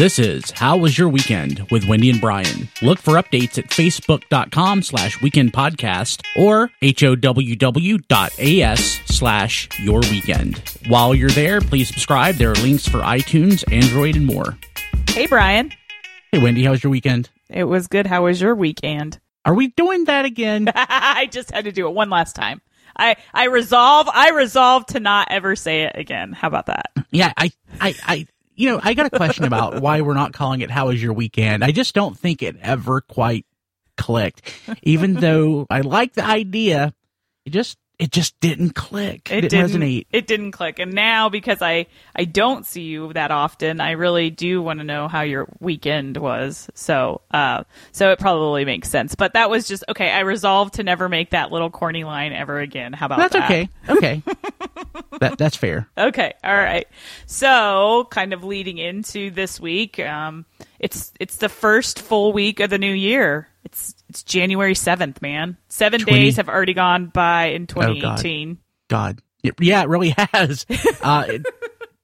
This 0.00 0.18
is 0.18 0.50
How 0.52 0.78
Was 0.78 0.96
Your 0.96 1.10
Weekend 1.10 1.66
with 1.70 1.86
Wendy 1.86 2.08
and 2.08 2.22
Brian. 2.22 2.70
Look 2.80 2.98
for 2.98 3.16
updates 3.16 3.58
at 3.58 3.66
facebook.com 3.66 4.82
slash 4.82 5.20
weekend 5.20 5.52
podcast 5.52 6.22
or 6.38 6.70
how.w.as 6.80 8.80
slash 9.04 9.68
your 9.78 10.00
weekend. 10.00 10.62
While 10.88 11.14
you're 11.14 11.28
there, 11.28 11.60
please 11.60 11.88
subscribe. 11.88 12.36
There 12.36 12.50
are 12.50 12.54
links 12.54 12.88
for 12.88 13.00
iTunes, 13.00 13.62
Android, 13.70 14.16
and 14.16 14.24
more. 14.24 14.56
Hey, 15.10 15.26
Brian. 15.26 15.70
Hey, 16.32 16.38
Wendy, 16.38 16.64
how 16.64 16.70
was 16.70 16.82
your 16.82 16.92
weekend? 16.92 17.28
It 17.50 17.64
was 17.64 17.86
good. 17.86 18.06
How 18.06 18.24
was 18.24 18.40
your 18.40 18.54
weekend? 18.54 19.20
Are 19.44 19.52
we 19.52 19.68
doing 19.68 20.06
that 20.06 20.24
again? 20.24 20.70
I 20.74 21.28
just 21.30 21.50
had 21.50 21.66
to 21.66 21.72
do 21.72 21.86
it 21.86 21.92
one 21.92 22.08
last 22.08 22.34
time. 22.34 22.62
I, 22.96 23.16
I 23.34 23.48
resolve 23.48 24.08
I 24.10 24.30
resolve 24.30 24.86
to 24.86 25.00
not 25.00 25.28
ever 25.30 25.56
say 25.56 25.82
it 25.82 25.92
again. 25.94 26.32
How 26.32 26.48
about 26.48 26.66
that? 26.66 26.90
Yeah, 27.10 27.34
I, 27.36 27.52
I, 27.78 27.94
I, 28.02 28.26
you 28.60 28.68
know, 28.68 28.78
I 28.82 28.92
got 28.92 29.06
a 29.06 29.10
question 29.10 29.44
about 29.44 29.80
why 29.80 30.02
we're 30.02 30.12
not 30.12 30.34
calling 30.34 30.60
it 30.60 30.70
"How 30.70 30.88
was 30.88 31.02
your 31.02 31.14
weekend?" 31.14 31.64
I 31.64 31.72
just 31.72 31.94
don't 31.94 32.16
think 32.16 32.42
it 32.42 32.56
ever 32.60 33.00
quite 33.00 33.46
clicked. 33.96 34.42
Even 34.82 35.14
though 35.20 35.66
I 35.70 35.80
like 35.80 36.12
the 36.12 36.24
idea, 36.24 36.92
it 37.46 37.50
just 37.50 37.78
it 37.98 38.12
just 38.12 38.38
didn't 38.40 38.74
click. 38.74 39.30
It, 39.32 39.42
didn't, 39.42 39.70
resonate. 39.70 40.06
It 40.10 40.26
didn't 40.26 40.52
click. 40.52 40.78
And 40.78 40.92
now 40.92 41.30
because 41.30 41.62
I 41.62 41.86
I 42.14 42.24
don't 42.24 42.66
see 42.66 42.82
you 42.82 43.14
that 43.14 43.30
often, 43.30 43.80
I 43.80 43.92
really 43.92 44.28
do 44.28 44.60
want 44.60 44.80
to 44.80 44.84
know 44.84 45.08
how 45.08 45.22
your 45.22 45.48
weekend 45.60 46.18
was. 46.18 46.68
So 46.74 47.22
uh 47.30 47.64
so 47.92 48.10
it 48.10 48.18
probably 48.18 48.66
makes 48.66 48.90
sense. 48.90 49.14
But 49.14 49.32
that 49.32 49.48
was 49.48 49.68
just 49.68 49.84
okay, 49.88 50.10
I 50.10 50.20
resolved 50.20 50.74
to 50.74 50.82
never 50.82 51.08
make 51.08 51.30
that 51.30 51.50
little 51.50 51.70
corny 51.70 52.04
line 52.04 52.34
ever 52.34 52.58
again. 52.58 52.92
How 52.92 53.06
about 53.06 53.20
that's 53.20 53.32
that? 53.32 53.44
okay. 53.44 53.68
Okay. 53.88 54.22
that 55.20 55.38
that's 55.38 55.56
fair. 55.56 55.88
Okay. 55.96 56.34
All 56.42 56.56
right. 56.56 56.86
So, 57.26 58.06
kind 58.10 58.32
of 58.32 58.42
leading 58.44 58.78
into 58.78 59.30
this 59.30 59.60
week, 59.60 59.98
um 60.00 60.44
it's 60.78 61.12
it's 61.20 61.36
the 61.36 61.48
first 61.48 62.00
full 62.00 62.32
week 62.32 62.60
of 62.60 62.70
the 62.70 62.78
new 62.78 62.92
year. 62.92 63.48
It's 63.64 63.94
it's 64.08 64.22
January 64.22 64.74
seventh, 64.74 65.22
man. 65.22 65.56
Seven 65.68 66.00
20 66.00 66.18
days 66.18 66.36
have 66.36 66.48
already 66.48 66.74
gone 66.74 67.06
by 67.06 67.46
in 67.50 67.66
2018. 67.66 68.58
God, 68.88 69.20
It- 69.42 69.54
yeah, 69.60 69.82
it 69.82 69.88
really 69.88 70.10
has. 70.32 70.66
uh, 71.02 71.24
it, 71.28 71.46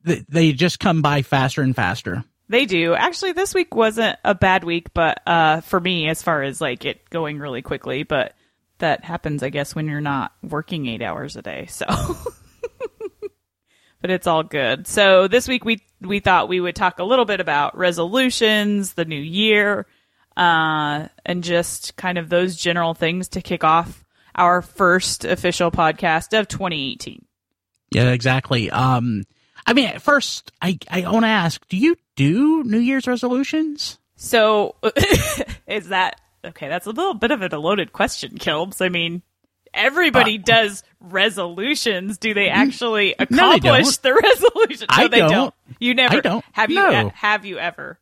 they, 0.04 0.24
they 0.28 0.52
just 0.52 0.78
come 0.78 1.02
by 1.02 1.22
faster 1.22 1.62
and 1.62 1.74
faster. 1.74 2.22
They 2.48 2.64
do. 2.66 2.94
Actually, 2.94 3.32
this 3.32 3.54
week 3.54 3.74
wasn't 3.74 4.18
a 4.24 4.32
bad 4.34 4.62
week, 4.62 4.94
but 4.94 5.20
uh, 5.26 5.62
for 5.62 5.80
me, 5.80 6.08
as 6.08 6.22
far 6.22 6.42
as 6.44 6.60
like 6.60 6.84
it 6.84 7.10
going 7.10 7.40
really 7.40 7.60
quickly, 7.62 8.04
but 8.04 8.34
that 8.78 9.02
happens, 9.04 9.42
I 9.42 9.48
guess, 9.48 9.74
when 9.74 9.88
you're 9.88 10.00
not 10.00 10.32
working 10.44 10.86
eight 10.86 11.02
hours 11.02 11.34
a 11.34 11.42
day. 11.42 11.66
So, 11.66 11.86
but 14.06 14.12
it's 14.12 14.28
all 14.28 14.44
good. 14.44 14.86
So 14.86 15.26
this 15.26 15.48
week 15.48 15.64
we 15.64 15.82
we 16.00 16.20
thought 16.20 16.48
we 16.48 16.60
would 16.60 16.76
talk 16.76 17.00
a 17.00 17.04
little 17.04 17.24
bit 17.24 17.40
about 17.40 17.76
resolutions, 17.76 18.92
the 18.92 19.04
new 19.04 19.20
year, 19.20 19.84
uh, 20.36 21.08
and 21.24 21.42
just 21.42 21.96
kind 21.96 22.16
of 22.16 22.28
those 22.28 22.54
general 22.54 22.94
things 22.94 23.26
to 23.30 23.42
kick 23.42 23.64
off 23.64 24.04
our 24.36 24.62
first 24.62 25.24
official 25.24 25.72
podcast 25.72 26.38
of 26.38 26.46
2018. 26.46 27.24
Yeah, 27.90 28.10
exactly. 28.10 28.70
Um, 28.70 29.24
I 29.66 29.72
mean, 29.72 29.86
at 29.86 30.00
first, 30.00 30.52
I 30.62 30.78
I 30.88 31.00
want 31.10 31.24
to 31.24 31.28
ask, 31.28 31.66
do 31.66 31.76
you 31.76 31.96
do 32.14 32.62
New 32.62 32.78
Year's 32.78 33.08
resolutions? 33.08 33.98
So 34.14 34.76
is 35.66 35.88
that 35.88 36.20
okay? 36.44 36.68
That's 36.68 36.86
a 36.86 36.90
little 36.90 37.14
bit 37.14 37.32
of 37.32 37.42
a 37.42 37.58
loaded 37.58 37.92
question, 37.92 38.38
Kilbs. 38.38 38.80
I 38.80 38.88
mean, 38.88 39.22
everybody 39.76 40.38
Uh, 40.38 40.42
does 40.44 40.82
resolutions. 41.00 42.18
Do 42.18 42.34
they 42.34 42.48
actually 42.48 43.14
No, 43.30 43.50
they 43.52 43.56
accomplish 43.58 43.96
the 43.98 44.14
resolution? 44.22 44.86
No, 44.90 44.96
I 45.04 45.08
they 45.08 45.18
don't. 45.18 45.54
You 45.78 45.94
never. 45.94 46.16
I 46.16 46.20
don't. 46.20 46.44
Have 46.52 46.70
you? 46.70 46.76
No. 46.76 47.10
Have 47.14 47.44
you 47.44 47.58
ever? 47.58 47.98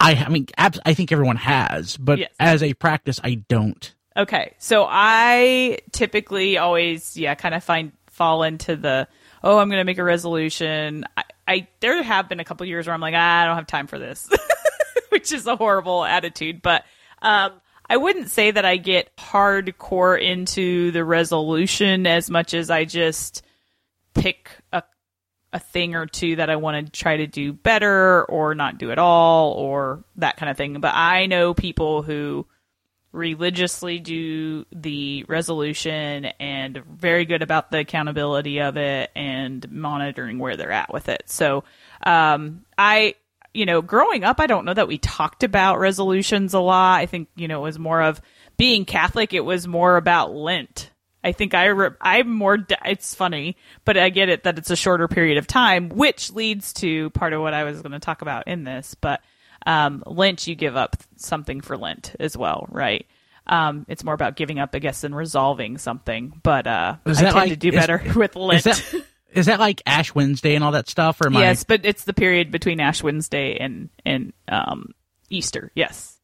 I 0.00 0.14
I 0.14 0.28
mean, 0.28 0.46
abs- 0.56 0.80
I 0.86 0.94
think 0.94 1.12
everyone 1.12 1.36
has, 1.36 1.96
but 1.96 2.18
Yes. 2.18 2.30
as 2.40 2.62
a 2.62 2.74
practice, 2.74 3.20
I 3.22 3.34
don't. 3.48 3.94
Okay, 4.16 4.52
so 4.58 4.86
I 4.86 5.78
typically 5.92 6.58
always, 6.58 7.16
yeah, 7.16 7.34
kind 7.34 7.54
of 7.54 7.64
find 7.64 7.92
fall 8.10 8.42
into 8.42 8.76
the 8.76 9.08
oh, 9.42 9.58
I'm 9.58 9.68
going 9.68 9.80
to 9.80 9.84
make 9.84 9.98
a 9.98 10.04
resolution. 10.04 11.04
I, 11.16 11.22
I 11.48 11.68
there 11.80 12.02
have 12.02 12.28
been 12.28 12.38
a 12.40 12.44
couple 12.44 12.66
years 12.66 12.86
where 12.86 12.94
I'm 12.94 13.00
like, 13.00 13.14
ah, 13.16 13.42
I 13.42 13.46
don't 13.46 13.56
have 13.56 13.66
time 13.66 13.86
for 13.86 13.98
this, 13.98 14.28
which 15.08 15.32
is 15.32 15.46
a 15.46 15.56
horrible 15.56 16.04
attitude. 16.04 16.60
But 16.62 16.84
um, 17.22 17.52
I 17.92 17.98
wouldn't 17.98 18.30
say 18.30 18.50
that 18.50 18.64
I 18.64 18.78
get 18.78 19.14
hardcore 19.18 20.18
into 20.18 20.92
the 20.92 21.04
resolution 21.04 22.06
as 22.06 22.30
much 22.30 22.54
as 22.54 22.70
I 22.70 22.86
just 22.86 23.42
pick 24.14 24.48
a 24.72 24.82
a 25.52 25.58
thing 25.58 25.94
or 25.94 26.06
two 26.06 26.36
that 26.36 26.48
I 26.48 26.56
want 26.56 26.86
to 26.86 26.90
try 26.90 27.18
to 27.18 27.26
do 27.26 27.52
better 27.52 28.24
or 28.24 28.54
not 28.54 28.78
do 28.78 28.92
at 28.92 28.98
all 28.98 29.52
or 29.52 30.04
that 30.16 30.38
kind 30.38 30.48
of 30.48 30.56
thing. 30.56 30.80
But 30.80 30.94
I 30.94 31.26
know 31.26 31.52
people 31.52 32.00
who 32.00 32.46
religiously 33.12 33.98
do 33.98 34.64
the 34.72 35.24
resolution 35.28 36.24
and 36.40 36.82
very 36.86 37.26
good 37.26 37.42
about 37.42 37.70
the 37.70 37.80
accountability 37.80 38.62
of 38.62 38.78
it 38.78 39.10
and 39.14 39.70
monitoring 39.70 40.38
where 40.38 40.56
they're 40.56 40.72
at 40.72 40.90
with 40.90 41.10
it. 41.10 41.24
So, 41.26 41.64
um, 42.02 42.64
I, 42.78 43.16
you 43.54 43.66
know, 43.66 43.82
growing 43.82 44.24
up, 44.24 44.40
I 44.40 44.46
don't 44.46 44.64
know 44.64 44.74
that 44.74 44.88
we 44.88 44.98
talked 44.98 45.42
about 45.44 45.78
resolutions 45.78 46.54
a 46.54 46.60
lot. 46.60 47.00
I 47.00 47.06
think, 47.06 47.28
you 47.36 47.48
know, 47.48 47.60
it 47.60 47.64
was 47.68 47.78
more 47.78 48.00
of 48.02 48.20
being 48.56 48.84
Catholic. 48.84 49.32
It 49.34 49.44
was 49.44 49.66
more 49.66 49.96
about 49.96 50.34
Lent. 50.34 50.90
I 51.24 51.32
think 51.32 51.54
I, 51.54 51.66
re- 51.66 51.90
I'm 52.00 52.30
more, 52.30 52.56
d- 52.56 52.74
it's 52.84 53.14
funny, 53.14 53.56
but 53.84 53.96
I 53.96 54.08
get 54.08 54.28
it 54.28 54.42
that 54.44 54.58
it's 54.58 54.70
a 54.70 54.76
shorter 54.76 55.06
period 55.06 55.38
of 55.38 55.46
time, 55.46 55.88
which 55.90 56.32
leads 56.32 56.72
to 56.74 57.10
part 57.10 57.32
of 57.32 57.40
what 57.40 57.54
I 57.54 57.62
was 57.64 57.80
going 57.80 57.92
to 57.92 58.00
talk 58.00 58.22
about 58.22 58.48
in 58.48 58.64
this, 58.64 58.94
but, 59.00 59.20
um, 59.64 60.02
Lent, 60.04 60.48
you 60.48 60.56
give 60.56 60.76
up 60.76 60.96
something 61.16 61.60
for 61.60 61.76
Lent 61.76 62.16
as 62.18 62.36
well, 62.36 62.66
right? 62.70 63.06
Um, 63.46 63.86
it's 63.88 64.02
more 64.02 64.14
about 64.14 64.34
giving 64.34 64.58
up, 64.58 64.70
I 64.74 64.80
guess, 64.80 65.02
than 65.02 65.14
resolving 65.14 65.78
something. 65.78 66.32
But 66.42 66.66
uh, 66.66 66.96
I 67.06 67.12
tend 67.12 67.34
like- 67.34 67.50
to 67.50 67.56
do 67.56 67.68
is- 67.68 67.74
better 67.74 68.02
with 68.16 68.34
Lent. 68.34 68.66
Is 68.66 68.90
that 68.90 69.04
is 69.32 69.46
that 69.46 69.60
like 69.60 69.82
Ash 69.86 70.14
Wednesday 70.14 70.54
and 70.54 70.62
all 70.64 70.72
that 70.72 70.88
stuff? 70.88 71.20
Or 71.20 71.26
am 71.26 71.36
I- 71.36 71.42
yes, 71.42 71.64
but 71.64 71.84
it's 71.84 72.04
the 72.04 72.14
period 72.14 72.50
between 72.50 72.80
Ash 72.80 73.02
Wednesday 73.02 73.56
and 73.58 73.88
and 74.04 74.32
um, 74.48 74.94
Easter. 75.30 75.70
Yes, 75.74 76.18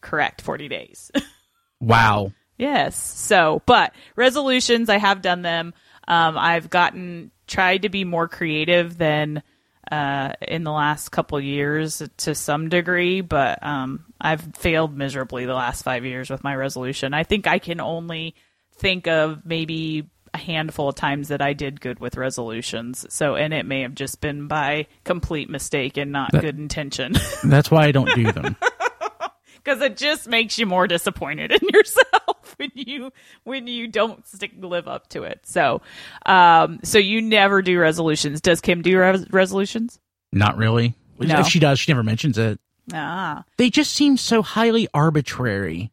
correct. 0.00 0.42
Forty 0.42 0.68
days. 0.68 1.10
wow. 1.80 2.32
Yes. 2.56 2.96
So, 2.96 3.62
but 3.66 3.92
resolutions, 4.16 4.88
I 4.88 4.98
have 4.98 5.22
done 5.22 5.42
them. 5.42 5.74
Um, 6.06 6.38
I've 6.38 6.70
gotten 6.70 7.30
tried 7.46 7.82
to 7.82 7.88
be 7.88 8.04
more 8.04 8.28
creative 8.28 8.96
than 8.96 9.42
uh, 9.90 10.32
in 10.40 10.64
the 10.64 10.72
last 10.72 11.10
couple 11.10 11.38
years 11.40 12.02
to 12.18 12.34
some 12.34 12.68
degree, 12.68 13.20
but 13.20 13.62
um, 13.62 14.04
I've 14.20 14.40
failed 14.56 14.96
miserably 14.96 15.46
the 15.46 15.54
last 15.54 15.82
five 15.82 16.04
years 16.04 16.30
with 16.30 16.42
my 16.42 16.54
resolution. 16.54 17.12
I 17.12 17.24
think 17.24 17.46
I 17.46 17.58
can 17.58 17.80
only 17.80 18.34
think 18.76 19.06
of 19.08 19.44
maybe 19.44 20.08
a 20.34 20.38
handful 20.38 20.88
of 20.88 20.96
times 20.96 21.28
that 21.28 21.40
I 21.40 21.52
did 21.52 21.80
good 21.80 22.00
with 22.00 22.16
resolutions. 22.16 23.06
So, 23.08 23.36
and 23.36 23.54
it 23.54 23.64
may 23.64 23.82
have 23.82 23.94
just 23.94 24.20
been 24.20 24.48
by 24.48 24.86
complete 25.04 25.48
mistake 25.48 25.96
and 25.96 26.12
not 26.12 26.32
That- 26.32 26.42
good 26.42 26.58
intention. 26.58 27.14
That's 27.44 27.70
why 27.70 27.84
I 27.86 27.92
don't 27.92 28.12
do 28.14 28.30
them. 28.32 28.56
because 29.54 29.80
it 29.80 29.96
just 29.96 30.28
makes 30.28 30.58
you 30.58 30.66
more 30.66 30.86
disappointed 30.86 31.52
in 31.52 31.60
yourself 31.72 32.54
when 32.58 32.70
you 32.74 33.10
when 33.44 33.66
you 33.66 33.86
don't 33.88 34.26
stick 34.26 34.52
live 34.60 34.88
up 34.88 35.08
to 35.10 35.22
it. 35.22 35.40
So, 35.44 35.80
um, 36.26 36.80
so 36.82 36.98
you 36.98 37.22
never 37.22 37.62
do 37.62 37.78
resolutions. 37.78 38.40
Does 38.40 38.60
Kim 38.60 38.82
do 38.82 38.98
res- 38.98 39.30
resolutions? 39.30 39.98
Not 40.32 40.56
really. 40.56 40.94
No. 41.18 41.38
If 41.40 41.46
she 41.46 41.60
does, 41.60 41.78
she 41.78 41.92
never 41.92 42.02
mentions 42.02 42.36
it. 42.38 42.58
Ah, 42.92 43.44
They 43.56 43.70
just 43.70 43.94
seem 43.94 44.16
so 44.16 44.42
highly 44.42 44.88
arbitrary. 44.92 45.92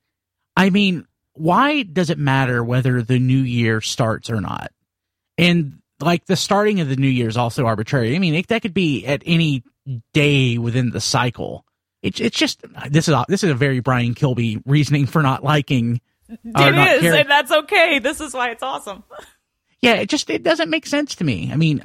I 0.58 0.72
mean, 0.72 1.06
why 1.42 1.84
does 1.84 2.10
it 2.10 2.18
matter 2.18 2.64
whether 2.64 3.02
the 3.02 3.20
new 3.20 3.42
year 3.42 3.82
starts 3.82 4.30
or 4.30 4.40
not? 4.40 4.72
And 5.38 5.80
like 6.00 6.26
the 6.26 6.36
starting 6.36 6.80
of 6.80 6.90
the 6.90 6.96
new 6.96 7.08
year 7.08 7.28
is 7.28 7.38
also 7.38 7.66
arbitrary. 7.66 8.16
I 8.16 8.20
mean, 8.20 8.36
it, 8.36 8.48
that 8.48 8.62
could 8.62 8.74
be 8.74 9.06
at 9.06 9.24
any 9.26 9.64
day 10.14 10.58
within 10.58 10.92
the 10.92 11.02
cycle. 11.02 11.66
It's 12.02 12.20
it's 12.20 12.38
just 12.38 12.64
this 12.90 13.08
is 13.08 13.14
a, 13.14 13.26
this 13.28 13.44
is 13.44 13.52
a 13.52 13.56
very 13.56 13.80
Brian 13.80 14.14
Kilby 14.14 14.62
reasoning 14.66 15.06
for 15.06 15.22
not 15.22 15.44
liking. 15.44 16.02
it 16.30 16.40
not 16.44 16.96
is, 16.96 17.02
caring. 17.02 17.22
and 17.22 17.30
that's 17.30 17.52
okay. 17.52 18.00
This 18.00 18.22
is 18.22 18.34
why 18.34 18.52
it's 18.52 18.64
awesome. 18.64 19.04
Yeah, 19.82 19.94
it 19.94 20.10
just 20.10 20.30
it 20.30 20.44
doesn't 20.44 20.70
make 20.70 20.86
sense 20.86 21.16
to 21.16 21.24
me. 21.24 21.52
I 21.52 21.56
mean, 21.58 21.84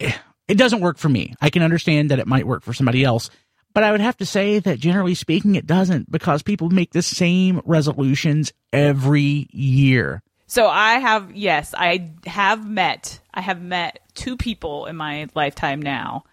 it 0.00 0.56
doesn't 0.56 0.80
work 0.80 0.98
for 0.98 1.08
me. 1.08 1.34
I 1.40 1.50
can 1.50 1.62
understand 1.62 2.10
that 2.10 2.18
it 2.18 2.26
might 2.26 2.46
work 2.46 2.62
for 2.62 2.72
somebody 2.72 3.04
else, 3.04 3.30
but 3.74 3.82
I 3.82 3.90
would 3.90 4.00
have 4.00 4.16
to 4.18 4.26
say 4.26 4.60
that 4.60 4.78
generally 4.78 5.14
speaking, 5.14 5.56
it 5.56 5.66
doesn't 5.66 6.10
because 6.10 6.42
people 6.42 6.70
make 6.70 6.92
the 6.92 7.02
same 7.02 7.60
resolutions 7.64 8.52
every 8.72 9.48
year. 9.50 10.22
So 10.46 10.68
I 10.68 11.00
have 11.00 11.34
yes, 11.34 11.74
I 11.76 12.12
have 12.26 12.68
met 12.68 13.20
I 13.34 13.40
have 13.40 13.60
met 13.60 13.98
two 14.14 14.36
people 14.36 14.86
in 14.86 14.94
my 14.94 15.28
lifetime 15.34 15.82
now 15.82 16.24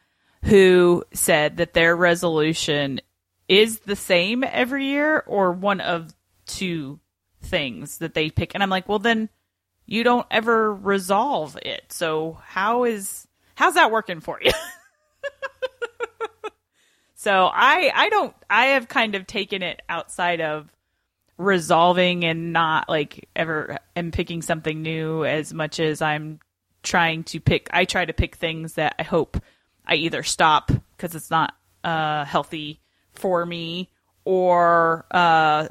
who 0.44 1.04
said 1.14 1.58
that 1.58 1.74
their 1.74 1.96
resolution 1.96 3.02
is 3.48 3.80
the 3.80 3.96
same 3.96 4.44
every 4.44 4.86
year 4.86 5.24
or 5.26 5.52
one 5.52 5.82
of 5.82 6.14
two 6.46 7.00
things 7.42 7.98
that 7.98 8.14
they 8.14 8.30
pick 8.30 8.54
and 8.54 8.62
I'm 8.62 8.70
like, 8.70 8.88
"Well 8.88 9.00
then 9.00 9.30
you 9.88 10.04
don't 10.04 10.28
ever 10.30 10.74
resolve 10.76 11.58
it. 11.64 11.92
So 11.92 12.38
how 12.46 12.84
is 12.84 13.28
how's 13.56 13.74
that 13.74 13.92
working 13.92 14.20
for 14.20 14.40
you?" 14.44 14.52
So 17.22 17.52
I 17.54 17.92
I 17.94 18.10
don't 18.10 18.36
I 18.50 18.66
have 18.70 18.88
kind 18.88 19.14
of 19.14 19.28
taken 19.28 19.62
it 19.62 19.84
outside 19.88 20.42
of 20.42 20.76
resolving 21.38 22.26
and 22.26 22.52
not 22.52 22.90
like 22.90 23.30
ever 23.36 23.78
am 23.96 24.10
picking 24.10 24.42
something 24.42 24.82
new 24.82 25.24
as 25.24 25.54
much 25.54 25.80
as 25.80 26.02
I'm 26.02 26.40
trying 26.82 27.24
to 27.26 27.40
pick 27.40 27.70
I 27.72 27.86
try 27.86 28.06
to 28.06 28.12
pick 28.12 28.38
things 28.38 28.74
that 28.74 28.96
I 28.98 29.04
hope 29.04 29.40
I 29.86 29.98
either 29.98 30.24
stop 30.24 30.72
because 30.98 31.14
it's 31.14 31.30
not 31.30 31.54
uh 31.84 32.26
healthy 32.26 32.80
for 33.14 33.46
me 33.46 33.92
or 34.26 35.06
uh 35.12 35.68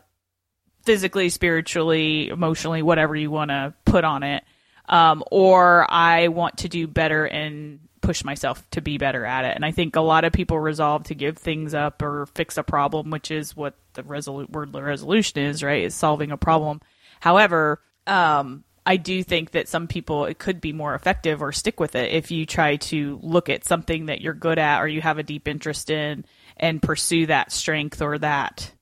physically, 0.84 1.30
spiritually, 1.30 2.28
emotionally, 2.28 2.82
whatever 2.82 3.16
you 3.16 3.32
want 3.32 3.50
to 3.50 3.74
put 3.84 4.04
on 4.04 4.22
it. 4.22 4.44
Um, 4.88 5.24
or 5.32 5.84
I 5.90 6.28
want 6.28 6.58
to 6.58 6.68
do 6.68 6.86
better 6.86 7.24
and 7.26 7.80
push 8.00 8.24
myself 8.24 8.68
to 8.70 8.80
be 8.80 8.98
better 8.98 9.24
at 9.24 9.44
it. 9.44 9.54
And 9.54 9.64
I 9.64 9.72
think 9.72 9.96
a 9.96 10.00
lot 10.00 10.24
of 10.24 10.32
people 10.32 10.58
resolve 10.58 11.04
to 11.04 11.14
give 11.14 11.38
things 11.38 11.74
up 11.74 12.02
or 12.02 12.26
fix 12.26 12.56
a 12.56 12.62
problem, 12.62 13.10
which 13.10 13.30
is 13.30 13.56
what 13.56 13.74
the 13.94 14.02
resolu- 14.02 14.50
word 14.50 14.74
resolution 14.74 15.42
is, 15.42 15.62
right? 15.62 15.84
Is 15.84 15.94
solving 15.94 16.30
a 16.30 16.36
problem. 16.36 16.80
However, 17.20 17.82
um, 18.06 18.64
I 18.86 18.96
do 18.96 19.22
think 19.22 19.52
that 19.52 19.68
some 19.68 19.86
people 19.86 20.24
it 20.24 20.38
could 20.38 20.60
be 20.60 20.72
more 20.72 20.94
effective 20.94 21.42
or 21.42 21.52
stick 21.52 21.78
with 21.78 21.94
it 21.94 22.12
if 22.12 22.30
you 22.30 22.46
try 22.46 22.76
to 22.76 23.20
look 23.22 23.48
at 23.48 23.64
something 23.64 24.06
that 24.06 24.20
you're 24.20 24.34
good 24.34 24.58
at 24.58 24.80
or 24.80 24.88
you 24.88 25.02
have 25.02 25.18
a 25.18 25.22
deep 25.22 25.46
interest 25.46 25.90
in 25.90 26.24
and 26.56 26.82
pursue 26.82 27.26
that 27.26 27.52
strength 27.52 28.00
or 28.00 28.18
that 28.18 28.72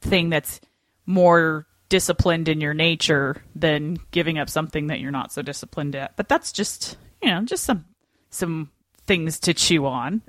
thing 0.00 0.30
that's 0.30 0.60
more 1.06 1.66
disciplined 1.88 2.48
in 2.48 2.60
your 2.60 2.74
nature 2.74 3.42
than 3.54 3.98
giving 4.10 4.38
up 4.38 4.48
something 4.48 4.88
that 4.88 5.00
you're 5.00 5.10
not 5.10 5.32
so 5.32 5.42
disciplined 5.42 5.94
at. 5.94 6.16
But 6.16 6.28
that's 6.28 6.52
just, 6.52 6.96
you 7.22 7.30
know, 7.30 7.42
just 7.44 7.64
some 7.64 7.84
some 8.30 8.70
things 9.06 9.40
to 9.40 9.54
chew 9.54 9.86
on. 9.86 10.22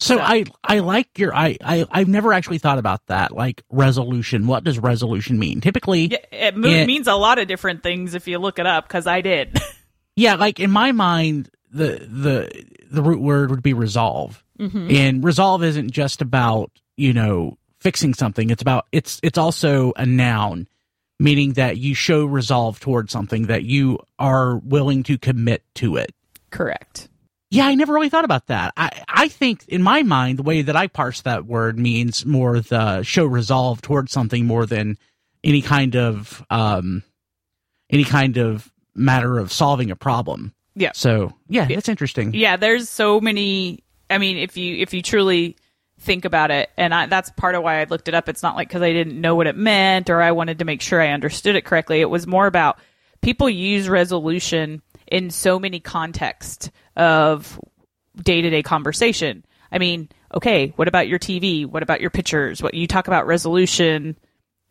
So, 0.00 0.16
so, 0.16 0.22
I 0.22 0.44
I 0.64 0.80
like 0.80 1.18
your 1.18 1.34
I, 1.34 1.56
I 1.64 1.86
I've 1.90 2.08
never 2.08 2.32
actually 2.32 2.58
thought 2.58 2.78
about 2.78 3.06
that 3.06 3.32
like 3.32 3.62
resolution. 3.70 4.48
What 4.48 4.64
does 4.64 4.78
resolution 4.78 5.38
mean? 5.38 5.60
Typically, 5.60 6.06
it, 6.06 6.26
it, 6.32 6.64
it 6.64 6.86
means 6.86 7.06
a 7.06 7.14
lot 7.14 7.38
of 7.38 7.46
different 7.46 7.84
things 7.84 8.14
if 8.14 8.26
you 8.26 8.38
look 8.38 8.58
it 8.58 8.66
up 8.66 8.88
because 8.88 9.06
I 9.06 9.20
did. 9.20 9.56
yeah, 10.16 10.34
like 10.34 10.58
in 10.58 10.72
my 10.72 10.90
mind, 10.90 11.48
the 11.70 12.06
the 12.10 12.64
the 12.90 13.02
root 13.02 13.20
word 13.20 13.50
would 13.50 13.62
be 13.62 13.72
resolve, 13.72 14.44
mm-hmm. 14.58 14.90
and 14.90 15.24
resolve 15.24 15.62
isn't 15.62 15.92
just 15.92 16.20
about 16.20 16.72
you 16.96 17.12
know 17.12 17.56
fixing 17.78 18.14
something. 18.14 18.50
It's 18.50 18.62
about 18.62 18.86
it's 18.90 19.20
it's 19.22 19.38
also 19.38 19.92
a 19.96 20.04
noun, 20.04 20.66
meaning 21.20 21.52
that 21.52 21.78
you 21.78 21.94
show 21.94 22.24
resolve 22.24 22.80
towards 22.80 23.12
something 23.12 23.46
that 23.46 23.62
you 23.62 24.00
are 24.18 24.56
willing 24.58 25.04
to 25.04 25.18
commit 25.18 25.62
to 25.76 25.96
it. 25.96 26.12
Correct. 26.54 27.08
Yeah, 27.50 27.66
I 27.66 27.74
never 27.74 27.92
really 27.92 28.08
thought 28.08 28.24
about 28.24 28.46
that. 28.46 28.72
I 28.76 29.02
I 29.08 29.28
think 29.28 29.64
in 29.66 29.82
my 29.82 30.04
mind 30.04 30.38
the 30.38 30.44
way 30.44 30.62
that 30.62 30.76
I 30.76 30.86
parse 30.86 31.22
that 31.22 31.46
word 31.46 31.78
means 31.78 32.24
more 32.24 32.60
the 32.60 33.02
show 33.02 33.24
resolve 33.26 33.82
towards 33.82 34.12
something 34.12 34.46
more 34.46 34.64
than 34.64 34.96
any 35.42 35.62
kind 35.62 35.96
of 35.96 36.44
um 36.50 37.02
any 37.90 38.04
kind 38.04 38.36
of 38.36 38.72
matter 38.94 39.36
of 39.38 39.52
solving 39.52 39.90
a 39.90 39.96
problem. 39.96 40.54
Yeah. 40.76 40.92
So, 40.94 41.32
yeah, 41.48 41.66
it's 41.68 41.88
interesting. 41.88 42.34
Yeah, 42.34 42.56
there's 42.56 42.88
so 42.88 43.20
many 43.20 43.82
I 44.08 44.18
mean, 44.18 44.36
if 44.36 44.56
you 44.56 44.76
if 44.76 44.94
you 44.94 45.02
truly 45.02 45.56
think 45.98 46.24
about 46.24 46.52
it. 46.52 46.70
And 46.76 46.94
I, 46.94 47.06
that's 47.06 47.30
part 47.30 47.56
of 47.56 47.64
why 47.64 47.80
I 47.80 47.84
looked 47.84 48.06
it 48.06 48.14
up. 48.14 48.28
It's 48.28 48.44
not 48.44 48.54
like 48.54 48.68
because 48.68 48.82
I 48.82 48.92
didn't 48.92 49.20
know 49.20 49.34
what 49.34 49.48
it 49.48 49.56
meant 49.56 50.08
or 50.08 50.22
I 50.22 50.30
wanted 50.30 50.60
to 50.60 50.64
make 50.64 50.80
sure 50.82 51.00
I 51.00 51.08
understood 51.08 51.56
it 51.56 51.64
correctly. 51.64 52.00
It 52.00 52.10
was 52.10 52.28
more 52.28 52.46
about 52.46 52.78
people 53.22 53.50
use 53.50 53.88
resolution 53.88 54.82
in 55.14 55.30
so 55.30 55.60
many 55.60 55.78
contexts 55.78 56.72
of 56.96 57.60
day 58.20 58.42
to 58.42 58.50
day 58.50 58.64
conversation. 58.64 59.44
I 59.70 59.78
mean, 59.78 60.08
okay, 60.34 60.72
what 60.74 60.88
about 60.88 61.06
your 61.06 61.20
TV? 61.20 61.66
What 61.66 61.84
about 61.84 62.00
your 62.00 62.10
pictures? 62.10 62.60
What 62.60 62.74
you 62.74 62.88
talk 62.88 63.06
about 63.06 63.28
resolution 63.28 64.16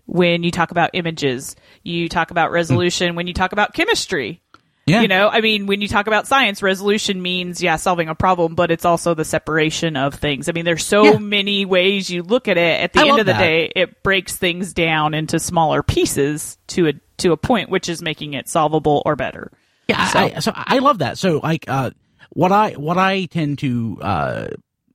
when 0.05 0.43
you 0.43 0.51
talk 0.51 0.71
about 0.71 0.89
images. 0.91 1.55
You 1.81 2.09
talk 2.09 2.29
about 2.29 2.49
hmm. 2.49 2.55
resolution 2.55 3.15
when 3.15 3.25
you 3.25 3.33
talk 3.33 3.53
about 3.53 3.73
chemistry. 3.73 4.41
Yeah. 4.85 4.99
You 4.99 5.07
know, 5.07 5.29
I 5.29 5.39
mean, 5.39 5.65
when 5.65 5.79
you 5.79 5.87
talk 5.87 6.07
about 6.07 6.27
science, 6.27 6.61
resolution 6.61 7.21
means, 7.21 7.63
yeah, 7.63 7.77
solving 7.77 8.09
a 8.09 8.15
problem, 8.15 8.53
but 8.53 8.69
it's 8.69 8.83
also 8.83 9.13
the 9.13 9.23
separation 9.23 9.95
of 9.95 10.13
things. 10.13 10.49
I 10.49 10.51
mean, 10.51 10.65
there's 10.65 10.85
so 10.85 11.05
yeah. 11.05 11.17
many 11.19 11.63
ways 11.63 12.09
you 12.09 12.21
look 12.21 12.49
at 12.49 12.57
it. 12.57 12.81
At 12.81 12.91
the 12.91 12.99
I 12.99 13.07
end 13.07 13.19
of 13.21 13.25
the 13.25 13.31
that. 13.31 13.39
day, 13.39 13.71
it 13.77 14.03
breaks 14.03 14.35
things 14.35 14.73
down 14.73 15.13
into 15.13 15.39
smaller 15.39 15.83
pieces 15.83 16.57
to 16.67 16.89
a, 16.89 16.93
to 17.19 17.31
a 17.31 17.37
point, 17.37 17.69
which 17.69 17.87
is 17.87 18.01
making 18.01 18.33
it 18.33 18.49
solvable 18.49 19.01
or 19.05 19.15
better. 19.15 19.53
Yeah. 19.87 20.05
So 20.07 20.19
I, 20.19 20.39
so 20.39 20.51
I 20.55 20.79
love 20.79 20.99
that. 20.99 21.17
So 21.17 21.39
like, 21.43 21.65
uh, 21.67 21.91
what 22.29 22.51
I, 22.51 22.71
what 22.71 22.97
I 22.97 23.25
tend 23.25 23.59
to, 23.59 23.97
uh, 24.01 24.47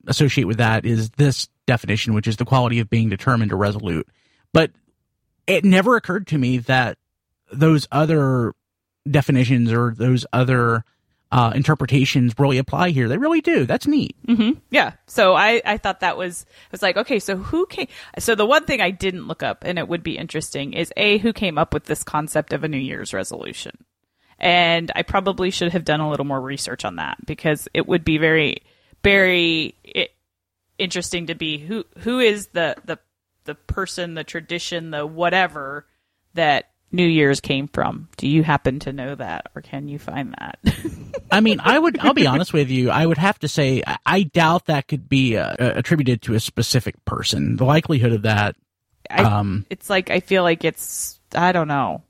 associate 0.06 0.44
with 0.44 0.56
that 0.56 0.86
is 0.86 1.10
this 1.10 1.48
definition, 1.66 2.14
which 2.14 2.26
is 2.26 2.36
the 2.36 2.44
quality 2.44 2.80
of 2.80 2.88
being 2.88 3.10
determined 3.10 3.52
or 3.52 3.56
resolute. 3.56 4.08
But 4.54 4.70
it 5.46 5.64
never 5.64 5.96
occurred 5.96 6.26
to 6.28 6.38
me 6.38 6.58
that 6.58 6.96
those 7.52 7.86
other 7.92 8.54
definitions 9.08 9.72
or 9.72 9.94
those 9.94 10.24
other 10.32 10.84
uh, 11.30 11.52
interpretations 11.54 12.32
really 12.38 12.56
apply 12.56 12.88
here. 12.90 13.06
They 13.06 13.18
really 13.18 13.42
do. 13.42 13.66
That's 13.66 13.86
neat. 13.86 14.16
Mm-hmm. 14.26 14.60
Yeah. 14.70 14.92
So 15.06 15.34
I, 15.34 15.60
I 15.64 15.76
thought 15.76 16.00
that 16.00 16.16
was, 16.16 16.46
I 16.48 16.68
was 16.72 16.82
like, 16.82 16.96
okay, 16.96 17.18
so 17.18 17.36
who 17.36 17.66
came, 17.66 17.88
so 18.18 18.34
the 18.34 18.46
one 18.46 18.64
thing 18.64 18.80
I 18.80 18.90
didn't 18.90 19.28
look 19.28 19.42
up 19.42 19.62
and 19.62 19.78
it 19.78 19.88
would 19.88 20.02
be 20.02 20.16
interesting 20.16 20.72
is 20.72 20.90
A, 20.96 21.18
who 21.18 21.34
came 21.34 21.58
up 21.58 21.74
with 21.74 21.84
this 21.84 22.02
concept 22.02 22.54
of 22.54 22.64
a 22.64 22.68
New 22.68 22.78
Year's 22.78 23.12
resolution? 23.12 23.72
And 24.38 24.92
I 24.94 25.02
probably 25.02 25.50
should 25.50 25.72
have 25.72 25.84
done 25.84 26.00
a 26.00 26.08
little 26.08 26.26
more 26.26 26.40
research 26.40 26.84
on 26.84 26.96
that 26.96 27.18
because 27.26 27.68
it 27.74 27.88
would 27.88 28.04
be 28.04 28.18
very, 28.18 28.62
very 29.02 29.74
interesting 30.78 31.26
to 31.26 31.34
be 31.34 31.58
who, 31.58 31.84
who 31.98 32.20
is 32.20 32.48
the, 32.48 32.76
the, 32.84 32.98
the 33.44 33.54
person, 33.54 34.14
the 34.14 34.24
tradition, 34.24 34.90
the 34.90 35.04
whatever 35.06 35.86
that 36.34 36.70
New 36.90 37.06
Year's 37.06 37.40
came 37.40 37.68
from. 37.68 38.08
Do 38.16 38.26
you 38.26 38.42
happen 38.42 38.78
to 38.80 38.92
know 38.92 39.14
that, 39.14 39.50
or 39.54 39.62
can 39.62 39.88
you 39.88 39.98
find 39.98 40.34
that? 40.38 40.58
I 41.30 41.40
mean, 41.40 41.60
I 41.60 41.78
would. 41.78 41.98
I'll 41.98 42.14
be 42.14 42.26
honest 42.26 42.52
with 42.52 42.70
you. 42.70 42.90
I 42.90 43.04
would 43.04 43.18
have 43.18 43.38
to 43.40 43.48
say 43.48 43.82
I 44.06 44.22
doubt 44.22 44.66
that 44.66 44.88
could 44.88 45.08
be 45.08 45.36
uh, 45.36 45.54
attributed 45.58 46.22
to 46.22 46.34
a 46.34 46.40
specific 46.40 47.04
person. 47.04 47.56
The 47.56 47.64
likelihood 47.64 48.12
of 48.12 48.22
that. 48.22 48.56
I, 49.10 49.22
um, 49.22 49.66
it's 49.68 49.90
like 49.90 50.10
I 50.10 50.20
feel 50.20 50.42
like 50.42 50.64
it's. 50.64 51.20
I 51.34 51.52
don't 51.52 51.68
know. 51.68 52.02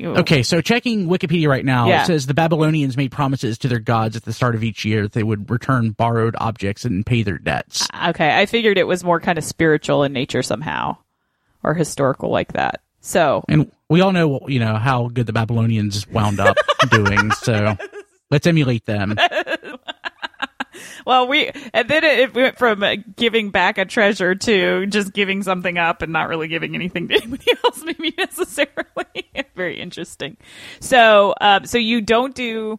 Okay, 0.00 0.44
so 0.44 0.60
checking 0.60 1.08
Wikipedia 1.08 1.48
right 1.48 1.64
now, 1.64 1.88
yeah. 1.88 2.02
it 2.02 2.06
says 2.06 2.26
the 2.26 2.34
Babylonians 2.34 2.96
made 2.96 3.10
promises 3.10 3.58
to 3.58 3.68
their 3.68 3.80
gods 3.80 4.16
at 4.16 4.24
the 4.24 4.32
start 4.32 4.54
of 4.54 4.62
each 4.62 4.84
year 4.84 5.02
that 5.02 5.12
they 5.12 5.24
would 5.24 5.50
return 5.50 5.90
borrowed 5.90 6.36
objects 6.38 6.84
and 6.84 7.04
pay 7.04 7.22
their 7.22 7.38
debts. 7.38 7.88
Uh, 7.92 8.10
okay, 8.10 8.38
I 8.38 8.46
figured 8.46 8.78
it 8.78 8.86
was 8.86 9.02
more 9.02 9.18
kind 9.18 9.38
of 9.38 9.44
spiritual 9.44 10.04
in 10.04 10.12
nature 10.12 10.42
somehow, 10.42 10.98
or 11.64 11.74
historical 11.74 12.30
like 12.30 12.52
that. 12.52 12.80
So, 13.00 13.42
and 13.48 13.72
we 13.88 14.00
all 14.00 14.12
know, 14.12 14.40
you 14.46 14.60
know, 14.60 14.76
how 14.76 15.08
good 15.08 15.26
the 15.26 15.32
Babylonians 15.32 16.06
wound 16.08 16.38
up 16.38 16.56
doing. 16.90 17.32
So, 17.32 17.76
let's 18.30 18.46
emulate 18.46 18.84
them. 18.86 19.16
well, 21.06 21.26
we 21.26 21.50
and 21.72 21.88
then 21.88 22.04
it 22.04 22.34
went 22.34 22.58
from 22.58 22.84
giving 23.16 23.50
back 23.50 23.78
a 23.78 23.84
treasure 23.84 24.34
to 24.34 24.86
just 24.86 25.12
giving 25.12 25.42
something 25.42 25.78
up 25.78 26.02
and 26.02 26.12
not 26.12 26.28
really 26.28 26.48
giving 26.48 26.74
anything 26.74 27.08
to 27.08 27.14
anybody 27.22 27.52
else, 27.64 27.82
maybe 27.84 28.14
necessarily. 28.16 29.06
Very 29.56 29.80
interesting. 29.80 30.36
So, 30.80 31.34
um, 31.40 31.66
so 31.66 31.78
you 31.78 32.00
don't 32.00 32.34
do 32.34 32.78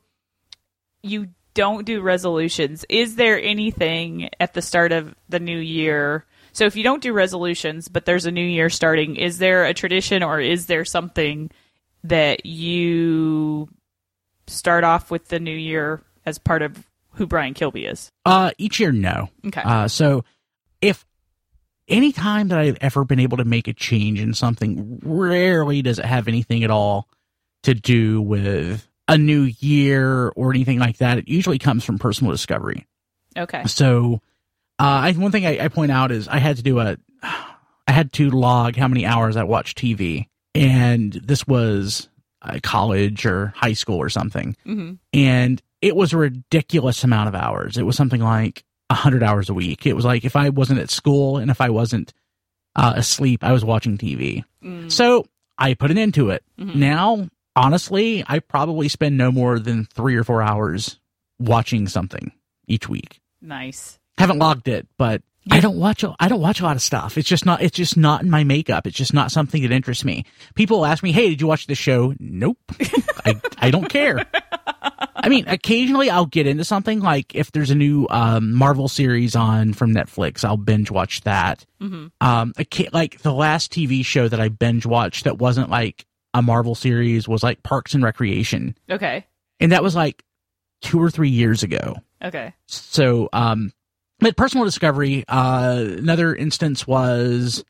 you 1.02 1.30
don't 1.54 1.86
do 1.86 2.02
resolutions. 2.02 2.86
Is 2.90 3.16
there 3.16 3.42
anything 3.42 4.30
at 4.40 4.54
the 4.54 4.62
start 4.62 4.92
of 4.92 5.16
the 5.28 5.40
new 5.40 5.58
year 5.58 6.26
so 6.52 6.66
if 6.66 6.76
you 6.76 6.84
don't 6.84 7.02
do 7.02 7.14
resolutions, 7.14 7.88
but 7.88 8.06
there's 8.06 8.26
a 8.26 8.32
new 8.32 8.44
year 8.44 8.70
starting, 8.70 9.16
is 9.16 9.38
there 9.38 9.66
a 9.66 9.74
tradition 9.74 10.24
or 10.24 10.40
is 10.40 10.66
there 10.66 10.84
something 10.84 11.52
that 12.04 12.46
you 12.46 13.70
start 14.48 14.84
off 14.84 15.12
with 15.12 15.28
the 15.28 15.40
new 15.40 15.56
year 15.56 16.02
as 16.26 16.38
part 16.38 16.62
of 16.62 16.89
who 17.20 17.28
Brian 17.28 17.54
Kilby 17.54 17.86
is? 17.86 18.12
Uh, 18.26 18.52
each 18.58 18.80
year, 18.80 18.92
no. 18.92 19.30
Okay. 19.46 19.62
Uh, 19.62 19.88
so 19.88 20.24
if 20.82 21.06
any 21.88 22.12
time 22.12 22.48
that 22.48 22.58
I've 22.58 22.78
ever 22.82 23.04
been 23.04 23.20
able 23.20 23.38
to 23.38 23.46
make 23.46 23.68
a 23.68 23.74
change 23.74 24.22
in 24.22 24.34
something, 24.34 25.00
rarely 25.04 25.82
does 25.82 26.00
it 26.00 26.06
have 26.06 26.28
anything 26.28 26.64
at 26.64 26.72
all 26.72 27.10
to 27.64 27.74
do 27.74 28.22
with 28.22 28.88
a 29.10 29.18
new 29.18 29.42
year 29.60 30.30
or 30.30 30.52
anything 30.52 30.80
like 30.80 30.98
that. 30.98 31.18
It 31.18 31.28
usually 31.28 31.60
comes 31.60 31.84
from 31.84 32.00
personal 32.00 32.32
discovery. 32.32 32.88
Okay. 33.38 33.66
So 33.66 34.22
uh, 34.80 35.12
I, 35.12 35.12
one 35.12 35.32
thing 35.32 35.46
I, 35.46 35.66
I 35.66 35.68
point 35.68 35.92
out 35.92 36.12
is 36.12 36.30
I 36.30 36.38
had 36.38 36.56
to 36.58 36.64
do 36.64 36.80
a, 36.80 36.96
I 37.22 37.92
had 37.92 38.14
to 38.14 38.30
log 38.30 38.78
how 38.78 38.88
many 38.88 39.06
hours 39.06 39.36
I 39.36 39.44
watched 39.44 39.78
TV, 39.78 40.28
and 40.56 41.12
this 41.12 41.46
was 41.46 42.08
uh, 42.42 42.60
college 42.64 43.26
or 43.26 43.48
high 43.58 43.74
school 43.74 43.98
or 43.98 44.10
something, 44.10 44.56
mm-hmm. 44.66 44.94
and 45.12 45.62
it 45.82 45.96
was 45.96 46.14
a 46.14 46.18
ridiculous 46.18 47.04
amount 47.04 47.30
of 47.30 47.36
hours. 47.36 47.78
It 47.78 47.86
was 47.86 47.96
something 47.96 48.22
like 48.22 48.64
hundred 48.92 49.22
hours 49.22 49.50
a 49.50 49.54
week. 49.54 49.86
It 49.86 49.94
was 49.94 50.06
like 50.06 50.26
if 50.26 50.36
I 50.36 50.50
wasn't 50.50 50.80
at 50.80 50.90
school 50.90 51.38
and 51.38 51.52
if 51.52 51.62
I 51.62 51.70
wasn't 51.70 52.14
uh, 52.76 52.94
asleep, 52.96 53.44
I 53.44 53.52
was 53.52 53.64
watching 53.64 53.98
TV. 53.98 54.44
Mm. 54.64 54.92
So 54.92 55.28
I 55.58 55.76
put 55.76 55.92
an 55.92 55.98
end 55.98 56.16
to 56.16 56.32
it. 56.32 56.44
Mm-hmm. 56.60 56.80
Now, 56.80 57.30
honestly, 57.56 58.24
I 58.28 58.40
probably 58.40 58.90
spend 58.90 59.18
no 59.18 59.32
more 59.32 59.60
than 59.60 59.86
three 59.86 60.16
or 60.16 60.24
four 60.24 60.42
hours 60.42 61.00
watching 61.38 61.88
something 61.88 62.32
each 62.68 62.90
week. 62.90 63.20
Nice 63.42 64.00
haven't 64.20 64.40
logged 64.40 64.68
it, 64.68 64.86
but 64.98 65.22
I 65.52 65.60
don't 65.62 65.78
watch. 65.78 66.04
a- 66.04 66.16
I 66.20 66.28
don't 66.28 66.42
watch 66.42 66.60
a 66.60 66.64
lot 66.64 66.76
of 66.76 66.82
stuff. 66.82 67.18
It's 67.18 67.28
just 67.28 67.46
not. 67.46 67.62
It's 67.62 67.76
just 67.76 67.98
not 67.98 68.22
in 68.22 68.30
my 68.30 68.44
makeup. 68.44 68.86
It's 68.86 68.98
just 68.98 69.14
not 69.14 69.32
something 69.32 69.62
that 69.64 69.72
interests 69.72 70.06
me. 70.06 70.26
People 70.56 70.86
ask 70.86 71.02
me, 71.02 71.12
"Hey, 71.12 71.30
did 71.30 71.42
you 71.42 71.48
watch 71.48 71.66
the 71.68 71.76
show?" 71.76 72.14
Nope. 72.20 72.58
I 73.26 73.36
I 73.58 73.72
don't 73.72 73.90
care. 73.90 74.26
I 75.16 75.28
mean, 75.28 75.46
occasionally 75.48 76.10
I'll 76.10 76.26
get 76.26 76.48
into 76.48 76.64
something 76.64 77.00
like 77.02 77.36
if 77.36 77.52
there's 77.52 77.72
a 77.72 77.76
new 77.76 78.08
um, 78.10 78.54
Marvel 78.54 78.88
series 78.88 79.36
on 79.36 79.74
from 79.74 79.94
Netflix, 79.94 80.44
I'll 80.46 80.56
binge 80.58 80.92
watch 80.92 81.22
that. 81.22 81.66
Um, 81.82 82.54
like 82.94 83.22
the 83.22 83.34
last 83.34 83.72
TV 83.74 84.06
show 84.06 84.28
that 84.28 84.40
I 84.40 84.50
binge 84.50 84.86
watched 84.86 85.24
that 85.26 85.38
wasn't 85.38 85.70
like 85.70 86.06
a 86.34 86.42
Marvel 86.42 86.76
series 86.76 87.28
was 87.28 87.44
like 87.44 87.64
Parks 87.64 87.94
and 87.96 88.04
Recreation, 88.04 88.76
Okay. 88.90 89.26
and 89.60 89.72
that 89.72 89.84
was 89.84 89.96
like 89.96 90.24
two 90.82 91.02
or 91.02 91.10
three 91.10 91.30
years 91.30 91.64
ago. 91.64 91.96
Okay. 92.24 92.54
So, 92.68 93.30
um, 93.34 93.72
but 94.20 94.36
personal 94.36 94.66
discovery, 94.66 95.24
uh, 95.28 95.86
another 95.98 96.36
instance 96.36 96.86
was, 96.88 97.64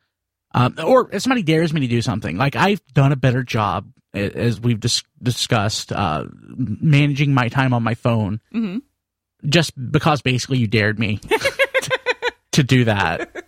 um, 0.53 0.75
or 0.83 1.09
if 1.13 1.21
somebody 1.21 1.43
dares 1.43 1.73
me 1.73 1.81
to 1.81 1.87
do 1.87 2.01
something, 2.01 2.37
like 2.37 2.55
I've 2.55 2.81
done 2.93 3.11
a 3.11 3.15
better 3.15 3.43
job, 3.43 3.87
as 4.13 4.59
we've 4.59 4.79
dis- 4.79 5.03
discussed, 5.21 5.91
uh, 5.91 6.25
managing 6.57 7.33
my 7.33 7.49
time 7.49 7.73
on 7.73 7.83
my 7.83 7.93
phone, 7.93 8.41
Mhm. 8.53 8.81
just 9.45 9.73
because 9.91 10.21
basically 10.21 10.57
you 10.57 10.67
dared 10.67 10.97
me 10.99 11.19
to 12.51 12.63
do 12.63 12.85
that. 12.85 13.29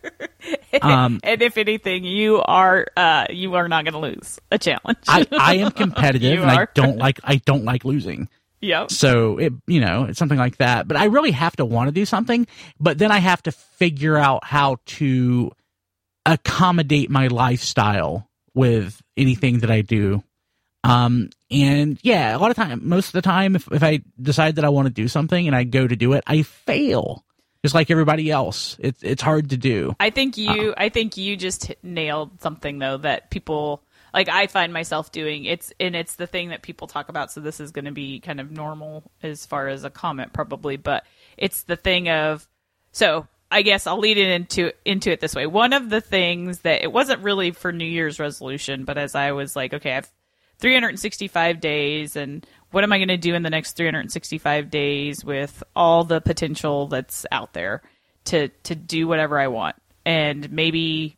Um, 0.81 1.19
and 1.23 1.41
if 1.41 1.57
anything, 1.57 2.05
you 2.05 2.37
are 2.41 2.87
uh, 2.97 3.25
you 3.29 3.53
are 3.55 3.67
not 3.67 3.83
going 3.83 3.93
to 3.93 3.99
lose 3.99 4.39
a 4.51 4.57
challenge. 4.57 4.97
I, 5.07 5.27
I 5.37 5.55
am 5.57 5.71
competitive 5.71 6.41
and 6.41 6.49
I 6.49 6.65
don't 6.73 6.97
like, 6.97 7.19
I 7.23 7.35
don't 7.35 7.65
like 7.65 7.83
losing. 7.85 8.29
Yep. 8.61 8.91
So 8.91 9.37
it, 9.37 9.53
you 9.67 9.81
know, 9.81 10.05
it's 10.05 10.19
something 10.19 10.37
like 10.37 10.57
that. 10.57 10.87
But 10.87 10.97
I 10.97 11.05
really 11.05 11.31
have 11.31 11.55
to 11.57 11.65
want 11.65 11.87
to 11.87 11.91
do 11.91 12.05
something. 12.05 12.47
But 12.79 12.97
then 12.97 13.11
I 13.11 13.19
have 13.19 13.43
to 13.43 13.51
figure 13.51 14.17
out 14.17 14.43
how 14.43 14.77
to 14.85 15.51
accommodate 16.25 17.09
my 17.09 17.27
lifestyle 17.27 18.29
with 18.53 19.01
anything 19.17 19.59
that 19.59 19.71
I 19.71 19.81
do. 19.81 20.23
Um, 20.83 21.29
and 21.49 21.99
yeah, 22.01 22.35
a 22.35 22.39
lot 22.39 22.49
of 22.49 22.57
time, 22.57 22.87
most 22.87 23.07
of 23.07 23.13
the 23.13 23.21
time, 23.21 23.55
if, 23.55 23.71
if 23.71 23.83
I 23.83 24.01
decide 24.19 24.55
that 24.55 24.65
I 24.65 24.69
want 24.69 24.87
to 24.87 24.93
do 24.93 25.07
something 25.07 25.47
and 25.47 25.55
I 25.55 25.63
go 25.63 25.87
to 25.87 25.95
do 25.95 26.13
it, 26.13 26.23
I 26.25 26.41
fail. 26.41 27.23
Just 27.63 27.75
like 27.75 27.91
everybody 27.91 28.31
else, 28.31 28.75
it's 28.79 29.03
it's 29.03 29.21
hard 29.21 29.51
to 29.51 29.57
do. 29.57 29.95
I 29.99 30.09
think 30.09 30.35
you 30.35 30.73
I 30.75 30.89
think 30.89 31.15
you 31.15 31.37
just 31.37 31.71
nailed 31.83 32.41
something 32.41 32.79
though 32.79 32.97
that 32.97 33.29
people 33.29 33.83
like 34.13 34.29
I 34.29 34.47
find 34.47 34.73
myself 34.73 35.11
doing. 35.11 35.45
It's 35.45 35.73
and 35.79 35.95
it's 35.95 36.15
the 36.15 36.27
thing 36.27 36.49
that 36.49 36.61
people 36.61 36.87
talk 36.87 37.09
about 37.09 37.31
so 37.31 37.41
this 37.41 37.59
is 37.59 37.71
going 37.71 37.85
to 37.85 37.91
be 37.91 38.19
kind 38.19 38.39
of 38.39 38.51
normal 38.51 39.03
as 39.23 39.45
far 39.45 39.67
as 39.67 39.83
a 39.83 39.89
comment 39.89 40.33
probably, 40.33 40.77
but 40.77 41.03
it's 41.37 41.63
the 41.63 41.75
thing 41.75 42.09
of 42.09 42.47
so 42.91 43.27
I 43.49 43.63
guess 43.63 43.87
I'll 43.87 43.99
lead 43.99 44.17
it 44.17 44.29
into 44.29 44.71
into 44.85 45.11
it 45.11 45.19
this 45.19 45.35
way. 45.35 45.45
One 45.45 45.73
of 45.73 45.89
the 45.89 46.01
things 46.01 46.59
that 46.59 46.83
it 46.83 46.91
wasn't 46.91 47.21
really 47.21 47.51
for 47.51 47.71
New 47.71 47.85
Year's 47.85 48.19
resolution, 48.19 48.85
but 48.85 48.97
as 48.97 49.15
I 49.15 49.33
was 49.33 49.55
like, 49.55 49.73
okay, 49.73 49.93
I've 49.93 50.11
365 50.59 51.59
days 51.59 52.15
and 52.15 52.45
what 52.69 52.83
am 52.83 52.93
I 52.93 52.99
going 52.99 53.07
to 53.09 53.17
do 53.17 53.33
in 53.33 53.41
the 53.41 53.49
next 53.49 53.73
365 53.73 54.69
days 54.69 55.25
with 55.25 55.63
all 55.75 56.03
the 56.03 56.21
potential 56.21 56.87
that's 56.87 57.25
out 57.31 57.53
there 57.53 57.81
to 58.25 58.49
to 58.49 58.75
do 58.75 59.07
whatever 59.07 59.39
I 59.39 59.47
want 59.47 59.75
and 60.05 60.51
maybe 60.51 61.17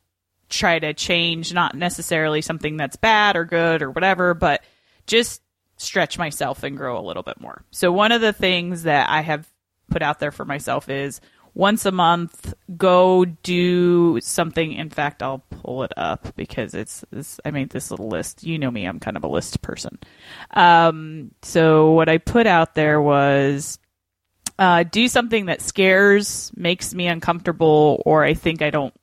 try 0.54 0.80
to 0.80 0.94
change 0.94 1.54
not 1.54 1.76
necessarily 1.76 2.42
something 2.42 2.78
that's 2.78 2.96
bad 2.96 3.36
or 3.36 3.46
good 3.46 3.82
or 3.82 3.90
whatever 3.92 4.34
but 4.34 4.64
just 5.08 5.42
stretch 5.78 6.18
myself 6.18 6.64
and 6.64 6.78
grow 6.78 6.98
a 6.98 7.02
little 7.02 7.24
bit 7.24 7.40
more. 7.40 7.64
So 7.72 7.92
one 7.92 8.12
of 8.12 8.22
the 8.22 8.34
things 8.34 8.84
that 8.84 9.10
I 9.10 9.22
have 9.22 9.48
put 9.90 10.02
out 10.02 10.20
there 10.20 10.32
for 10.32 10.46
myself 10.46 10.90
is 10.90 11.20
once 11.54 11.86
a 11.86 11.92
month 11.92 12.54
go 12.78 13.26
do 13.26 14.20
something. 14.22 14.74
In 14.74 14.90
fact 14.90 15.22
I'll 15.22 15.44
pull 15.50 15.84
it 15.84 15.92
up 15.98 16.36
because 16.36 16.74
it's 16.74 17.04
I 17.46 17.52
made 17.52 17.70
this 17.70 17.92
little 17.92 18.08
list. 18.08 18.44
You 18.44 18.58
know 18.58 18.72
me 18.72 18.86
I'm 18.86 19.00
kind 19.00 19.18
of 19.18 19.24
a 19.24 19.28
list 19.28 19.62
person. 19.62 20.00
Um 20.52 21.32
so 21.42 21.92
what 21.92 22.10
I 22.10 22.18
put 22.18 22.48
out 22.48 22.76
there 22.76 23.02
was 23.02 23.78
uh 24.58 24.84
do 24.84 25.08
something 25.08 25.48
that 25.48 25.62
scares 25.62 26.52
makes 26.56 26.94
me 26.94 27.08
uncomfortable 27.08 28.02
or 28.06 28.24
I 28.24 28.34
think 28.34 28.62
I 28.62 28.70
don't 28.70 28.94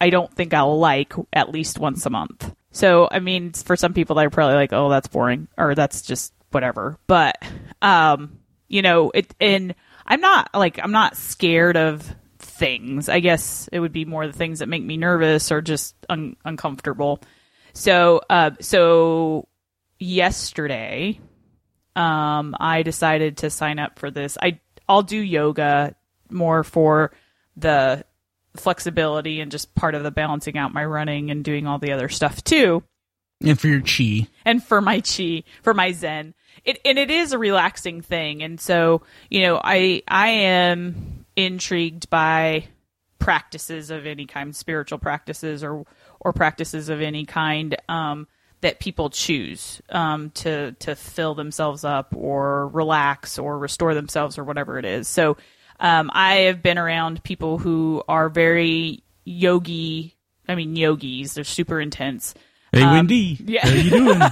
I 0.00 0.10
don't 0.10 0.32
think 0.32 0.54
I'll 0.54 0.78
like 0.78 1.12
at 1.32 1.50
least 1.50 1.78
once 1.78 2.06
a 2.06 2.10
month. 2.10 2.54
So 2.70 3.08
I 3.10 3.18
mean 3.18 3.52
for 3.52 3.76
some 3.76 3.94
people 3.94 4.16
they're 4.16 4.30
probably 4.30 4.56
like 4.56 4.72
oh 4.72 4.88
that's 4.88 5.08
boring 5.08 5.48
or 5.56 5.74
that's 5.74 6.02
just 6.02 6.32
whatever. 6.50 6.98
But 7.06 7.36
um 7.82 8.38
you 8.68 8.82
know 8.82 9.10
it 9.14 9.34
and 9.40 9.74
i'm 10.06 10.20
not 10.20 10.50
like 10.54 10.78
i'm 10.82 10.92
not 10.92 11.16
scared 11.16 11.76
of 11.76 12.14
things. 12.38 13.08
I 13.08 13.20
guess 13.20 13.68
it 13.72 13.80
would 13.80 13.92
be 13.92 14.04
more 14.04 14.26
the 14.26 14.32
things 14.32 14.58
that 14.58 14.68
make 14.68 14.82
me 14.84 14.96
nervous 14.96 15.50
or 15.50 15.60
just 15.60 15.94
un- 16.08 16.36
uncomfortable. 16.44 17.20
So 17.72 18.20
uh 18.28 18.52
so 18.60 19.48
yesterday 19.98 21.18
um 21.96 22.54
i 22.60 22.82
decided 22.82 23.38
to 23.38 23.50
sign 23.50 23.78
up 23.78 23.98
for 23.98 24.10
this. 24.10 24.38
I 24.40 24.60
i'll 24.88 25.02
do 25.02 25.18
yoga 25.18 25.96
more 26.30 26.62
for 26.62 27.12
the 27.56 28.04
flexibility 28.60 29.40
and 29.40 29.50
just 29.50 29.74
part 29.74 29.94
of 29.94 30.02
the 30.02 30.10
balancing 30.10 30.58
out 30.58 30.72
my 30.72 30.84
running 30.84 31.30
and 31.30 31.44
doing 31.44 31.66
all 31.66 31.78
the 31.78 31.92
other 31.92 32.08
stuff 32.08 32.42
too 32.44 32.82
And 33.40 33.58
for 33.58 33.68
your 33.68 33.82
chi, 33.82 34.28
and 34.44 34.62
for 34.62 34.80
my 34.80 35.00
chi, 35.00 35.44
for 35.62 35.72
my 35.72 35.92
zen. 35.92 36.34
It 36.64 36.80
and 36.84 36.98
it 36.98 37.10
is 37.10 37.32
a 37.32 37.38
relaxing 37.38 38.00
thing. 38.00 38.42
And 38.42 38.60
so, 38.60 39.02
you 39.30 39.42
know, 39.42 39.60
I 39.62 40.02
I 40.08 40.28
am 40.28 41.24
intrigued 41.36 42.10
by 42.10 42.64
practices 43.20 43.90
of 43.90 44.06
any 44.06 44.26
kind, 44.26 44.56
spiritual 44.56 44.98
practices 44.98 45.62
or 45.62 45.84
or 46.18 46.32
practices 46.32 46.88
of 46.88 47.00
any 47.00 47.26
kind 47.26 47.76
um, 47.88 48.26
that 48.60 48.80
people 48.80 49.08
choose 49.08 49.80
um, 49.90 50.30
to 50.30 50.72
to 50.80 50.96
fill 50.96 51.36
themselves 51.36 51.84
up 51.84 52.16
or 52.16 52.66
relax 52.68 53.38
or 53.38 53.56
restore 53.56 53.94
themselves 53.94 54.36
or 54.36 54.42
whatever 54.42 54.80
it 54.80 54.84
is. 54.84 55.06
So 55.06 55.36
um, 55.80 56.10
I 56.12 56.34
have 56.42 56.62
been 56.62 56.78
around 56.78 57.22
people 57.22 57.58
who 57.58 58.02
are 58.08 58.28
very 58.28 59.02
yogi. 59.24 60.16
I 60.48 60.54
mean, 60.54 60.76
yogis. 60.76 61.34
They're 61.34 61.44
super 61.44 61.80
intense. 61.80 62.34
hey 62.72 62.82
Um, 62.82 62.92
Wendy, 62.92 63.38
yeah. 63.44 63.66
how 63.66 63.74
you 63.74 63.90
doing? 63.90 64.20